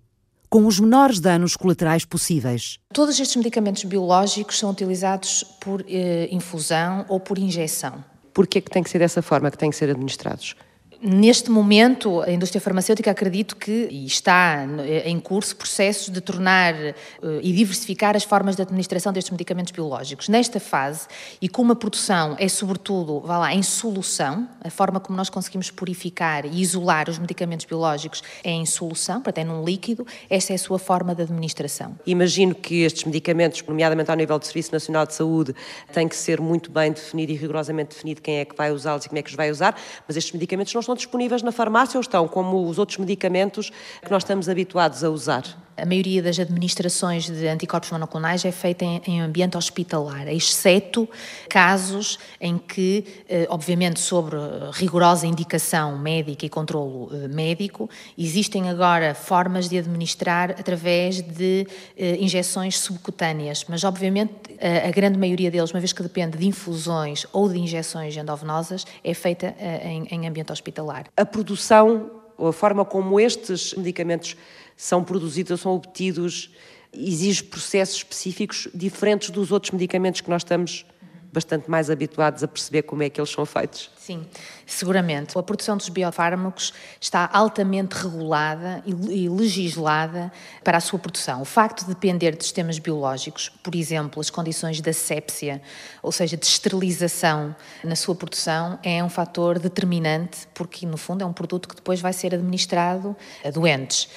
[0.52, 2.78] com os menores danos colaterais possíveis.
[2.92, 8.04] Todos estes medicamentos biológicos são utilizados por eh, infusão ou por injeção.
[8.34, 10.54] Por que é que tem que ser dessa forma que têm que ser administrados?
[11.04, 14.64] Neste momento, a indústria farmacêutica acredito que está
[15.04, 20.28] em curso processos de tornar uh, e diversificar as formas de administração destes medicamentos biológicos.
[20.28, 21.08] Nesta fase,
[21.40, 25.72] e como a produção é sobretudo, vá lá, em solução, a forma como nós conseguimos
[25.72, 30.54] purificar e isolar os medicamentos biológicos é em solução, portanto é num líquido, esta é
[30.54, 31.96] a sua forma de administração.
[32.06, 35.52] Imagino que estes medicamentos, nomeadamente ao nível do Serviço Nacional de Saúde,
[35.92, 39.08] têm que ser muito bem definido e rigorosamente definido quem é que vai usá-los e
[39.08, 41.98] como é que os vai usar, mas estes medicamentos não estão estão disponíveis na farmácia
[41.98, 43.70] ou estão como os outros medicamentos
[44.02, 45.44] que nós estamos habituados a usar?
[45.74, 51.08] A maioria das administrações de anticorpos monoclonais é feita em, em ambiente hospitalar, exceto
[51.48, 54.36] casos em que, eh, obviamente, sobre
[54.72, 62.18] rigorosa indicação médica e controlo eh, médico, existem agora formas de administrar através de eh,
[62.20, 67.48] injeções subcutâneas, mas, obviamente, a grande maioria deles, uma vez que depende de infusões ou
[67.48, 70.81] de injeções endovenosas, é feita em, em ambiente hospitalar.
[71.16, 74.36] A produção, ou a forma como estes medicamentos
[74.76, 76.50] são produzidos ou são obtidos
[76.92, 80.84] exige processos específicos diferentes dos outros medicamentos que nós estamos
[81.32, 83.90] bastante mais habituados a perceber como é que eles são feitos.
[83.96, 84.26] Sim,
[84.66, 85.38] seguramente.
[85.38, 90.30] A produção dos biofármacos está altamente regulada e legislada
[90.62, 91.40] para a sua produção.
[91.40, 95.62] O facto de depender de sistemas biológicos, por exemplo, as condições da sépsia,
[96.02, 101.26] ou seja, de esterilização na sua produção, é um fator determinante, porque, no fundo, é
[101.26, 104.08] um produto que depois vai ser administrado a doentes.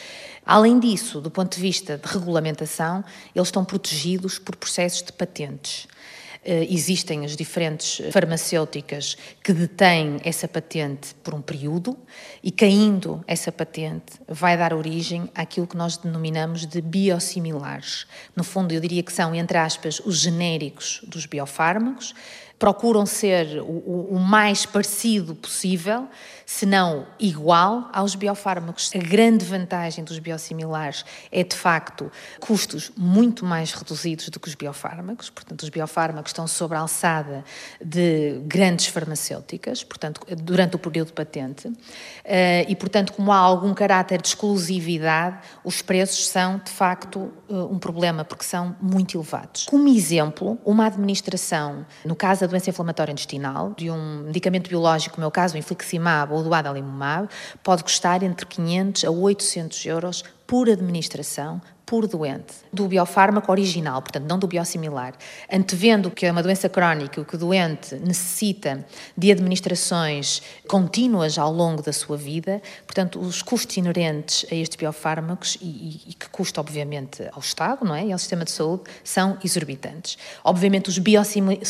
[0.46, 5.88] Além disso, do ponto de vista de regulamentação, eles estão protegidos por processos de patentes.
[6.48, 11.98] Eh, existem as diferentes farmacêuticas que detêm essa patente por um período
[12.44, 18.06] e, caindo essa patente, vai dar origem àquilo que nós denominamos de biosimilares.
[18.36, 22.14] No fundo, eu diria que são, entre aspas, os genéricos dos biofármacos,
[22.60, 26.08] procuram ser o, o mais parecido possível
[26.46, 28.92] se não igual aos biofármacos.
[28.94, 34.56] A grande vantagem dos biosimilares é, de facto, custos muito mais reduzidos do que os
[34.56, 37.44] biofármacos, portanto, os biofármacos estão sob a alçada
[37.84, 41.72] de grandes farmacêuticas, portanto, durante o período de patente,
[42.24, 47.54] eh, e, portanto, como há algum caráter de exclusividade, os preços são, de facto, eh,
[47.54, 49.66] um problema, porque são muito elevados.
[49.66, 55.22] Como exemplo, uma administração, no caso da doença inflamatória intestinal, de um medicamento biológico, no
[55.22, 57.30] meu caso, o infliximab ou do adalimumab,
[57.64, 64.26] pode custar entre 500 a 800 euros por administração por doente, do biofármaco original, portanto,
[64.28, 65.14] não do biosimilar,
[65.52, 71.82] antevendo que é uma doença crónica, que o doente necessita de administrações contínuas ao longo
[71.84, 77.24] da sua vida, portanto, os custos inerentes a estes biofármacos e, e que custa, obviamente,
[77.32, 78.06] ao Estado, não é?
[78.06, 80.18] E ao sistema de saúde, são exorbitantes.
[80.44, 80.98] Obviamente, os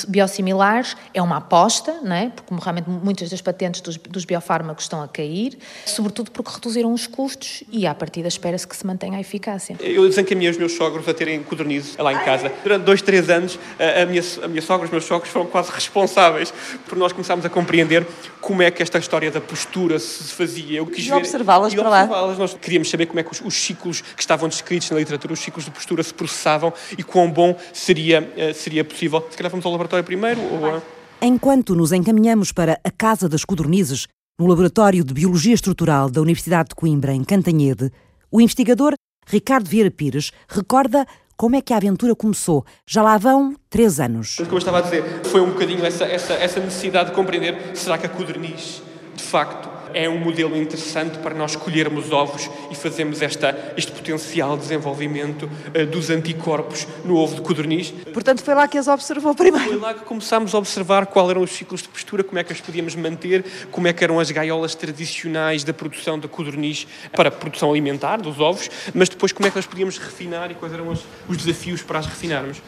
[0.07, 2.29] biosimilares é uma aposta, não é?
[2.29, 7.05] Porque realmente muitas das patentes dos, dos biofármacos estão a cair, sobretudo porque reduziram os
[7.05, 9.75] custos e, à partida, espera-se que se mantenha a eficácia.
[9.79, 12.51] Eu eu desencaminhei os meus sogros a terem codornizo lá em casa.
[12.63, 16.53] Durante dois, três anos, a minha, a minha sogra, os meus sogros foram quase responsáveis
[16.87, 18.05] por nós começarmos a compreender
[18.39, 20.77] como é que esta história da postura se fazia.
[20.77, 22.05] Eu quis e observá-las para lá.
[22.37, 25.39] Nós queríamos saber como é que os, os, ciclos que estavam descritos na literatura, os
[25.39, 29.25] ciclos de postura se processavam e quão bom seria, eh, seria possível.
[29.29, 30.81] Se calhar vamos ao laboratório primeiro ou...
[31.21, 36.69] Enquanto nos encaminhamos para a Casa das Codornizes, no Laboratório de Biologia Estrutural da Universidade
[36.69, 37.91] de Coimbra, em Cantanhede,
[38.29, 38.93] o investigador
[39.25, 41.05] Ricardo Vieira Pires recorda
[41.37, 42.65] como é que a aventura começou.
[42.87, 44.35] Já lá vão três anos.
[44.37, 47.97] Como eu estava a dizer, foi um bocadinho essa, essa, essa necessidade de compreender será
[47.97, 48.81] que a codorniz,
[49.15, 54.57] de facto, é um modelo interessante para nós colhermos ovos e fazermos esta, este potencial
[54.57, 57.91] desenvolvimento uh, dos anticorpos no ovo de codorniz.
[58.13, 59.67] Portanto, foi lá que as observou primeiro.
[59.67, 62.53] Foi lá que começámos a observar quais eram os ciclos de postura, como é que
[62.53, 67.29] as podíamos manter, como é que eram as gaiolas tradicionais da produção da codorniz para
[67.29, 70.73] a produção alimentar dos ovos, mas depois como é que as podíamos refinar e quais
[70.73, 72.61] eram os, os desafios para as refinarmos.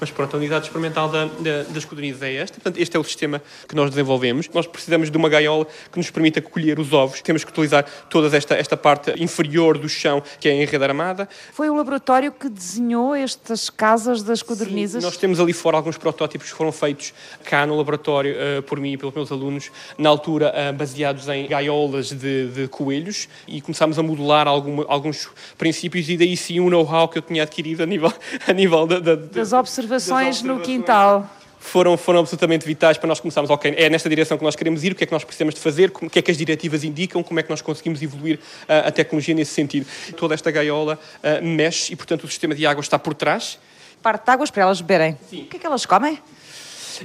[0.00, 2.54] Mas pronto, a unidade experimental da, da, é esta.
[2.54, 4.48] Portanto, este é o sistema que nós desenvolvemos.
[4.54, 7.20] Nós precisamos de uma gaiola que nos permita colher os ovos.
[7.20, 11.28] Temos que utilizar toda esta, esta parte inferior do chão, que é em rede armada.
[11.52, 15.02] Foi o laboratório que desenhou estas casas das codornizes?
[15.02, 17.12] Sim, nós temos ali fora alguns protótipos que foram feitos
[17.44, 21.46] cá no laboratório uh, por mim e pelos meus alunos, na altura uh, baseados em
[21.46, 26.70] gaiolas de, de coelhos e começámos a modelar algum, alguns princípios e daí sim o
[26.70, 28.12] know-how que eu tinha adquirido a nível,
[28.48, 33.20] a nível da, da, das observações observações no quintal foram, foram absolutamente vitais para nós
[33.20, 35.54] começarmos, ok, é nesta direção que nós queremos ir, o que é que nós precisamos
[35.54, 38.36] de fazer, o que é que as diretivas indicam, como é que nós conseguimos evoluir
[38.38, 39.86] uh, a tecnologia nesse sentido.
[40.16, 43.58] Toda esta gaiola uh, mexe e, portanto, o sistema de água está por trás.
[44.02, 45.18] Parte de águas para elas beberem.
[45.28, 45.42] Sim.
[45.42, 46.18] O que é que elas comem?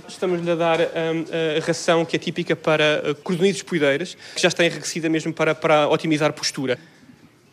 [0.08, 0.86] Estamos-lhe a dar um,
[1.58, 5.54] a ração que é típica para uh, cordonizes poideiras, que já está enriquecida mesmo para,
[5.54, 6.80] para otimizar a postura.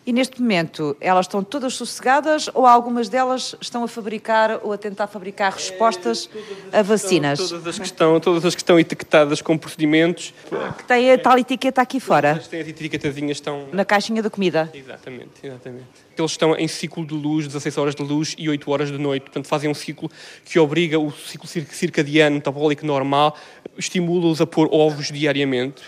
[0.04, 4.78] E neste momento elas estão todas sossegadas ou algumas delas estão a fabricar ou a
[4.78, 6.28] tentar fabricar respostas
[6.72, 7.38] é, a vacinas?
[7.38, 10.34] Estão, todas, as que estão, todas as que estão etiquetadas com procedimentos.
[10.78, 12.42] Que têm a tal etiqueta aqui fora?
[12.50, 13.68] Têm as etiquetazinhas estão...
[13.72, 14.68] Na caixinha da comida?
[14.74, 15.86] Exatamente, exatamente.
[16.18, 19.22] Eles estão em ciclo de luz, 16 horas de luz e 8 horas de noite.
[19.22, 20.10] Portanto, fazem um ciclo
[20.44, 23.36] que obriga o ciclo circadiano metabólico normal,
[23.78, 25.82] estimula-os a pôr ovos diariamente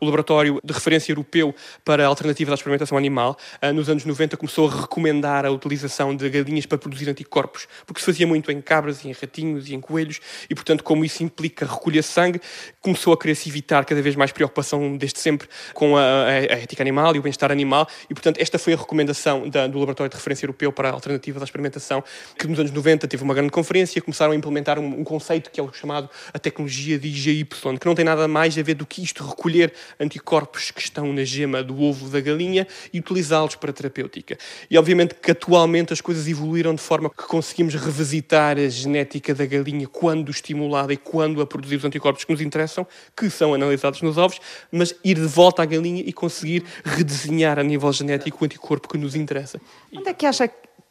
[0.00, 4.68] o laboratório de referência europeu para alternativas à experimentação animal, ah, nos anos 90 começou
[4.68, 9.04] a recomendar a utilização de galinhas para produzir anticorpos, porque se fazia muito em cabras
[9.04, 12.40] e em ratinhos e em coelhos, e portanto, como isso implica recolher sangue,
[12.80, 16.82] começou a querer-se evitar cada vez mais preocupação desde sempre com a, a, a ética
[16.82, 20.16] animal e o bem-estar animal, e portanto, esta foi a recomendação da, do laboratório de
[20.16, 22.02] referência europeu para alternativas à experimentação,
[22.38, 25.50] que nos anos 90 teve uma grande conferência e começaram a implementar um, um conceito
[25.50, 27.44] que é o chamado a tecnologia de IGY,
[27.80, 31.24] que não tem nada mais a ver do que isto, recolher anticorpos que estão na
[31.24, 34.36] gema do ovo da galinha e utilizá-los para terapêutica.
[34.70, 39.46] E obviamente que atualmente as coisas evoluíram de forma que conseguimos revisitar a genética da
[39.46, 44.02] galinha quando estimulada e quando a produzir os anticorpos que nos interessam, que são analisados
[44.02, 48.44] nos ovos, mas ir de volta à galinha e conseguir redesenhar a nível genético o
[48.44, 49.60] anticorpo que nos interessa.
[49.92, 50.50] Onde é que acha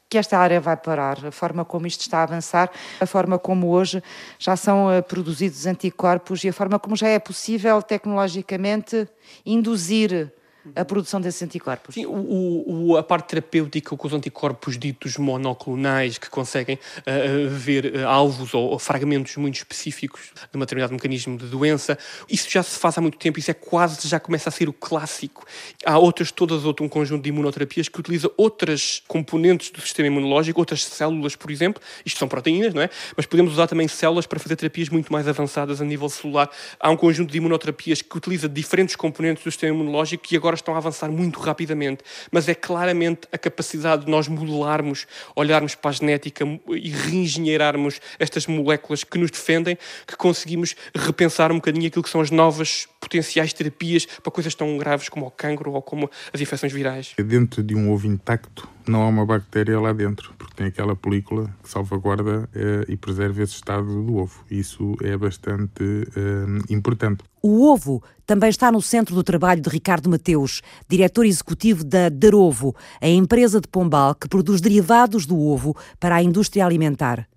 [0.10, 3.70] que esta área vai parar, a forma como isto está a avançar, a forma como
[3.70, 4.04] hoje
[4.38, 9.08] já são uh, produzidos anticorpos e a forma como já é possível tecnologicamente
[9.46, 10.32] induzir
[10.76, 11.96] a produção desses anticorpos.
[11.96, 17.94] Sim, o, o, a parte terapêutica com os anticorpos ditos monoclonais, que conseguem uh, ver
[17.96, 21.98] uh, alvos ou, ou, fragmentos muito específicos de um determinado mecanismo de doença,
[22.30, 24.74] isso já se faz há muito tempo, isso é quase, já começa a ser o
[24.74, 25.46] clássico.
[25.86, 30.60] Há outras, todas outro um conjunto de imunoterapias que utiliza outras componentes do sistema imunológico,
[30.60, 32.90] outras células, por exemplo, isto são proteínas, não é?
[33.16, 36.50] Mas podemos usar também células para fazer terapias muito mais avançadas a nível celular.
[36.80, 40.60] Há um conjunto de imunoterapias que utiliza diferentes componentes do sistema imunológico e agora agora
[40.60, 45.92] estão a avançar muito rapidamente, mas é claramente a capacidade de nós modelarmos, olharmos para
[45.92, 49.78] a genética e reengenheirarmos estas moléculas que nos defendem,
[50.08, 54.78] que conseguimos repensar um bocadinho aquilo que são as novas potenciais terapias para coisas tão
[54.78, 57.14] graves como o cancro ou como as infecções virais.
[57.18, 61.54] Dentro de um ovo intacto não há uma bactéria lá dentro, porque tem aquela película
[61.64, 64.46] que salvaguarda eh, e preserva esse estado do ovo.
[64.50, 67.24] Isso é bastante eh, importante.
[67.48, 72.76] O ovo também está no centro do trabalho de Ricardo Mateus, diretor executivo da Darovo,
[73.00, 77.30] a empresa de Pombal que produz derivados do ovo para a indústria alimentar.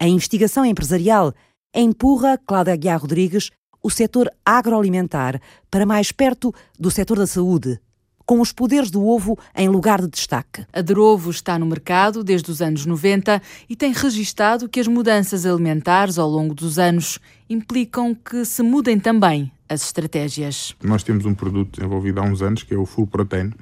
[0.00, 1.34] A investigação empresarial
[1.74, 3.50] empurra Cláudia Aguiar Rodrigues
[3.82, 5.38] o setor agroalimentar
[5.70, 7.78] para mais perto do setor da saúde,
[8.26, 10.64] com os poderes do ovo em lugar de destaque.
[10.72, 15.44] A Derovo está no mercado desde os anos 90 e tem registado que as mudanças
[15.44, 17.18] alimentares ao longo dos anos
[17.48, 20.74] implicam que se mudem também as estratégias.
[20.82, 23.52] Nós temos um produto desenvolvido há uns anos que é o Full Protein,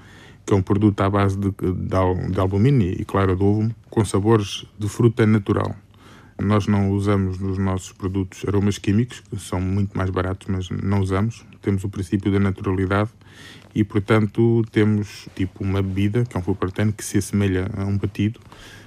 [0.45, 4.05] que é um produto à base de, de, de albumina e clara de ovo com
[4.05, 5.75] sabores de fruta natural.
[6.41, 11.01] Nós não usamos nos nossos produtos aromas químicos, que são muito mais baratos, mas não
[11.01, 11.45] usamos.
[11.61, 13.11] Temos o princípio da naturalidade
[13.75, 16.57] e, portanto, temos tipo uma bebida, que é um full
[16.97, 18.41] que se assemelha a um batido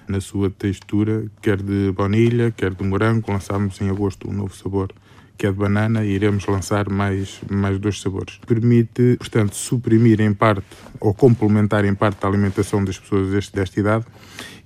[0.08, 3.32] na sua textura, quer de baunilha, quer de morango.
[3.32, 4.92] Lançámos em agosto um novo sabor
[5.38, 8.40] que é de banana, e iremos lançar mais, mais dois sabores.
[8.46, 10.66] Permite, portanto, suprimir em parte
[11.00, 14.06] ou complementar em parte a alimentação das pessoas deste, desta idade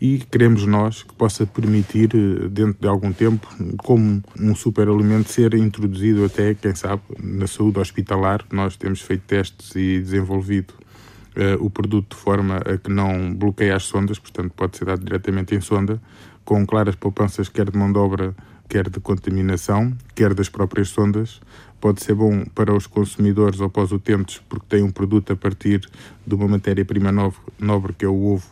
[0.01, 3.47] e queremos nós que possa permitir, eh, dentro de algum tempo,
[3.77, 8.45] como um superalimento ser introduzido até, quem sabe, na saúde hospitalar.
[8.51, 10.73] Nós temos feito testes e desenvolvido
[11.35, 15.03] uh, o produto de forma a que não bloqueie as sondas, portanto pode ser dado
[15.03, 16.01] diretamente em sonda,
[16.45, 18.35] com claras poupanças quer de mão de obra
[18.69, 21.41] quer de contaminação, quer das próprias sondas.
[21.81, 25.35] Pode ser bom para os consumidores ou para os utentes, porque tem um produto a
[25.35, 25.89] partir
[26.25, 27.11] de uma matéria-prima
[27.57, 28.47] nobre, que é o ovo,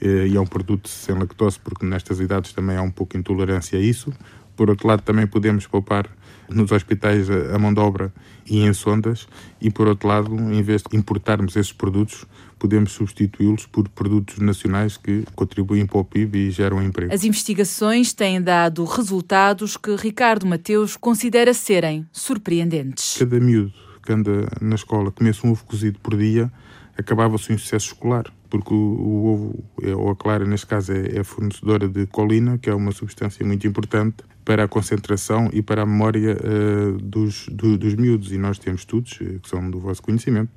[0.00, 3.78] eh, e é um produto sem lactose, porque nestas idades também há um pouco intolerância
[3.78, 4.12] a isso.
[4.56, 6.08] Por outro lado, também podemos poupar
[6.54, 8.12] nos hospitais a mão de obra
[8.46, 9.28] e em sondas,
[9.60, 12.26] e por outro lado, em vez de importarmos esses produtos,
[12.58, 17.12] podemos substituí-los por produtos nacionais que contribuem para o PIB e geram emprego.
[17.12, 23.16] As investigações têm dado resultados que Ricardo Mateus considera serem surpreendentes.
[23.18, 23.72] Cada miúdo
[24.02, 26.50] que anda na escola comesse um ovo cozido por dia,
[26.96, 31.18] acabava-se um sucesso escolar, porque o, o ovo, é, ou a clara neste caso, é,
[31.18, 35.82] é fornecedora de colina, que é uma substância muito importante para a concentração e para
[35.82, 38.32] a memória uh, dos, do, dos miúdos.
[38.32, 40.50] E nós temos estudos, eh, que são do vosso conhecimento,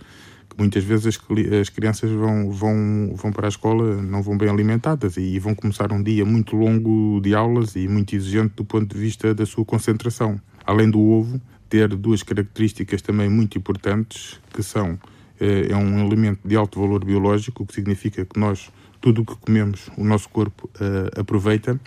[0.58, 1.20] muitas vezes as,
[1.62, 5.92] as, crianças vão, vão, vão para a escola, não vão bem alimentadas e vão começar
[5.92, 9.66] um dia muito longo de aulas e muito exigente do ponto de vista da sua
[9.66, 10.40] concentração.
[10.66, 14.98] Além do ovo, ter duas características também muito importantes, que são,
[15.40, 18.72] é um elemento de alto valor biológico, o que significa que nós,
[19.02, 21.80] tudo o que comemos, o nosso corpo uh, aproveita,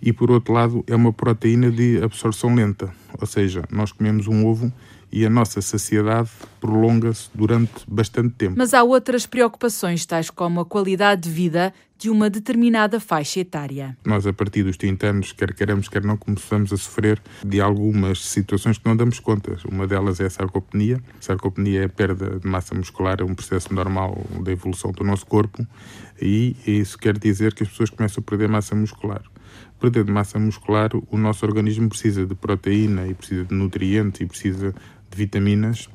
[0.00, 4.46] e por outro lado, é uma proteína de absorção lenta, ou seja, nós comemos um
[4.46, 4.72] ovo
[5.12, 8.54] e a nossa saciedade prolonga-se durante bastante tempo.
[8.56, 13.96] Mas há outras preocupações, tais como a qualidade de vida de uma determinada faixa etária.
[14.04, 18.24] Nós, a partir dos 30 anos, quer queremos, quer não, começamos a sofrer de algumas
[18.24, 19.56] situações que não damos conta.
[19.68, 21.00] Uma delas é a sarcopenia.
[21.20, 25.04] A sarcopenia é a perda de massa muscular, é um processo normal da evolução do
[25.04, 25.64] nosso corpo
[26.20, 29.22] e isso quer dizer que as pessoas começam a perder massa muscular
[29.82, 34.26] perder de massa muscular, o nosso organismo precisa de proteína e precisa de nutrientes e
[34.26, 34.72] precisa
[35.12, 35.88] de vitaminas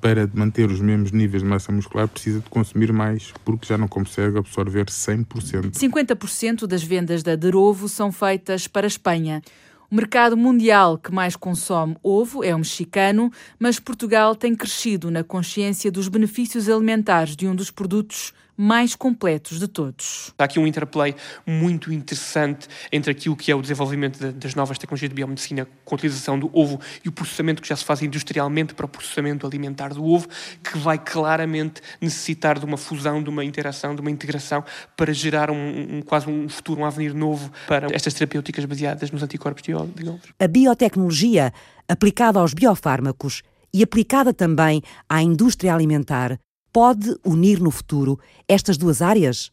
[0.00, 3.88] para manter os mesmos níveis de massa muscular, precisa de consumir mais, porque já não
[3.88, 5.72] consegue absorver 100%.
[5.72, 9.42] 50% das vendas da Derovo são feitas para a Espanha.
[9.90, 15.24] O mercado mundial que mais consome ovo é o mexicano, mas Portugal tem crescido na
[15.24, 20.34] consciência dos benefícios alimentares de um dos produtos mais completos de todos.
[20.36, 21.14] Há aqui um interplay
[21.46, 25.96] muito interessante entre aquilo que é o desenvolvimento das novas tecnologias de biomedicina com a
[25.96, 29.94] utilização do ovo e o processamento que já se faz industrialmente para o processamento alimentar
[29.94, 30.28] do ovo,
[30.62, 34.64] que vai claramente necessitar de uma fusão, de uma interação, de uma integração
[34.96, 39.22] para gerar um, um quase um futuro, um avenir novo para estas terapêuticas baseadas nos
[39.22, 39.94] anticorpos de ovos.
[40.40, 41.52] A biotecnologia
[41.88, 43.42] aplicada aos biofármacos
[43.72, 46.38] e aplicada também à indústria alimentar
[46.72, 49.50] pode unir no futuro estas duas áreas?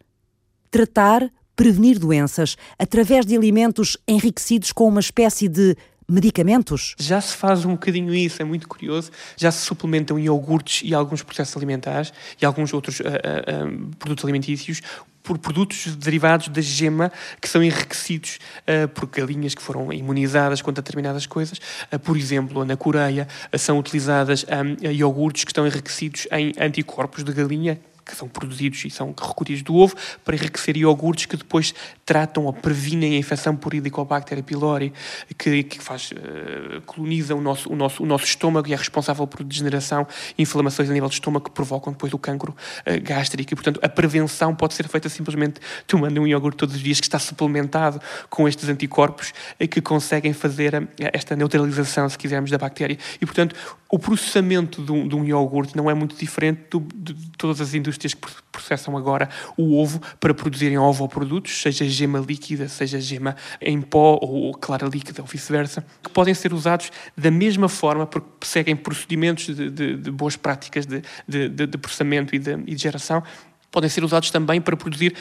[0.69, 5.75] Tratar, prevenir doenças através de alimentos enriquecidos com uma espécie de
[6.07, 6.95] medicamentos?
[6.99, 9.11] Já se faz um bocadinho isso, é muito curioso.
[9.35, 14.81] Já se suplementam iogurtes e alguns processos alimentares e alguns outros uh, uh, produtos alimentícios
[15.25, 17.11] por produtos derivados da gema
[17.41, 21.59] que são enriquecidos uh, por galinhas que foram imunizadas contra determinadas coisas.
[21.91, 27.23] Uh, por exemplo, na Coreia uh, são utilizadas um, iogurtes que estão enriquecidos em anticorpos
[27.23, 31.73] de galinha que são produzidos e são recolhidos do ovo para enriquecer iogurtes que depois
[32.05, 34.93] tratam ou previnem a infecção por Helicobacter pylori,
[35.37, 39.25] que, que faz, uh, coloniza o nosso, o, nosso, o nosso estômago e é responsável
[39.25, 40.05] por degeneração
[40.37, 43.53] e inflamações a nível do estômago que provocam depois o cancro uh, gástrico.
[43.53, 47.07] E, portanto, a prevenção pode ser feita simplesmente tomando um iogurte todos os dias que
[47.07, 47.99] está suplementado
[48.29, 52.97] com estes anticorpos uh, que conseguem fazer esta neutralização, se quisermos, da bactéria.
[53.19, 53.55] E, portanto,
[53.95, 57.73] o processamento de um, de um iogurte não é muito diferente do, de todas as
[57.73, 63.81] indústrias que processam agora o ovo para produzirem ovoprodutos, seja gema líquida, seja gema em
[63.81, 68.75] pó ou clara líquida ou vice-versa, que podem ser usados da mesma forma porque seguem
[68.75, 71.01] procedimentos de, de, de boas práticas de,
[71.47, 73.23] de processamento e de, e de geração,
[73.71, 75.15] podem ser usados também para produzir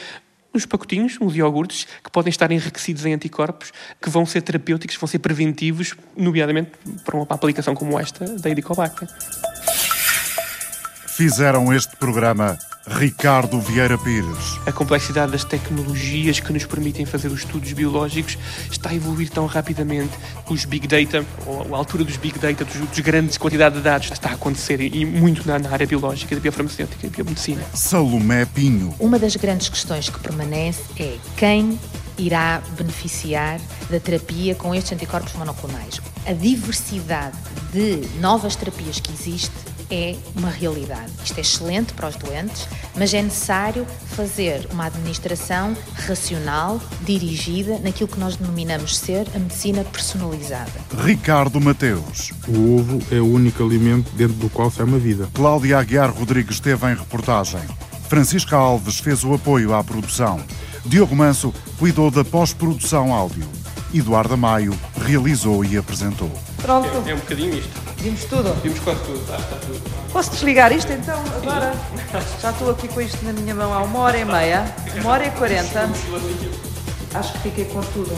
[0.55, 5.07] uns pacotinhos, uns iogurtes, que podem estar enriquecidos em anticorpos, que vão ser terapêuticos, vão
[5.07, 6.71] ser preventivos, nomeadamente
[7.03, 9.07] para uma aplicação como esta da Helicobacter.
[11.07, 12.57] Fizeram este programa
[12.87, 14.59] Ricardo Vieira Pires.
[14.65, 18.37] A complexidade das tecnologias que nos permitem fazer os estudos biológicos
[18.69, 20.11] está a evoluir tão rapidamente.
[20.47, 24.11] Os big data, ou a altura dos big data, dos, dos grandes quantidades de dados,
[24.11, 27.63] está a acontecer e muito na, na área biológica, da biofarmacêutica e biomedicina.
[27.73, 28.93] Salomé Pinho.
[28.99, 31.79] Uma das grandes questões que permanece é quem
[32.19, 33.59] irá beneficiar
[33.89, 35.99] da terapia com estes anticorpos monoclonais.
[36.25, 37.35] A diversidade
[37.73, 41.11] de novas terapias que existe é uma realidade.
[41.23, 45.75] Isto é excelente para os doentes, mas é necessário fazer uma administração
[46.07, 50.71] racional, dirigida naquilo que nós denominamos ser a medicina personalizada.
[51.03, 52.31] Ricardo Mateus.
[52.47, 55.29] O ovo é o único alimento dentro do qual sai uma vida.
[55.33, 57.61] Cláudia Aguiar Rodrigues esteve em reportagem.
[58.07, 60.39] Francisca Alves fez o apoio à produção.
[60.85, 63.47] Diogo Manso cuidou da pós-produção áudio.
[63.93, 66.31] Eduardo Maio realizou e apresentou.
[66.65, 66.87] Pronto.
[67.05, 67.69] É, é um bocadinho isto.
[67.97, 68.51] Vimos tudo?
[68.63, 69.21] Vimos quase tudo.
[69.31, 69.81] Ah, está tudo.
[70.11, 71.21] Posso desligar isto então?
[71.35, 71.73] Agora?
[72.41, 74.65] Já estou aqui com isto na minha mão há uma hora e meia.
[74.99, 75.87] Uma hora e quarenta.
[77.13, 78.11] Acho que fiquei com tudo.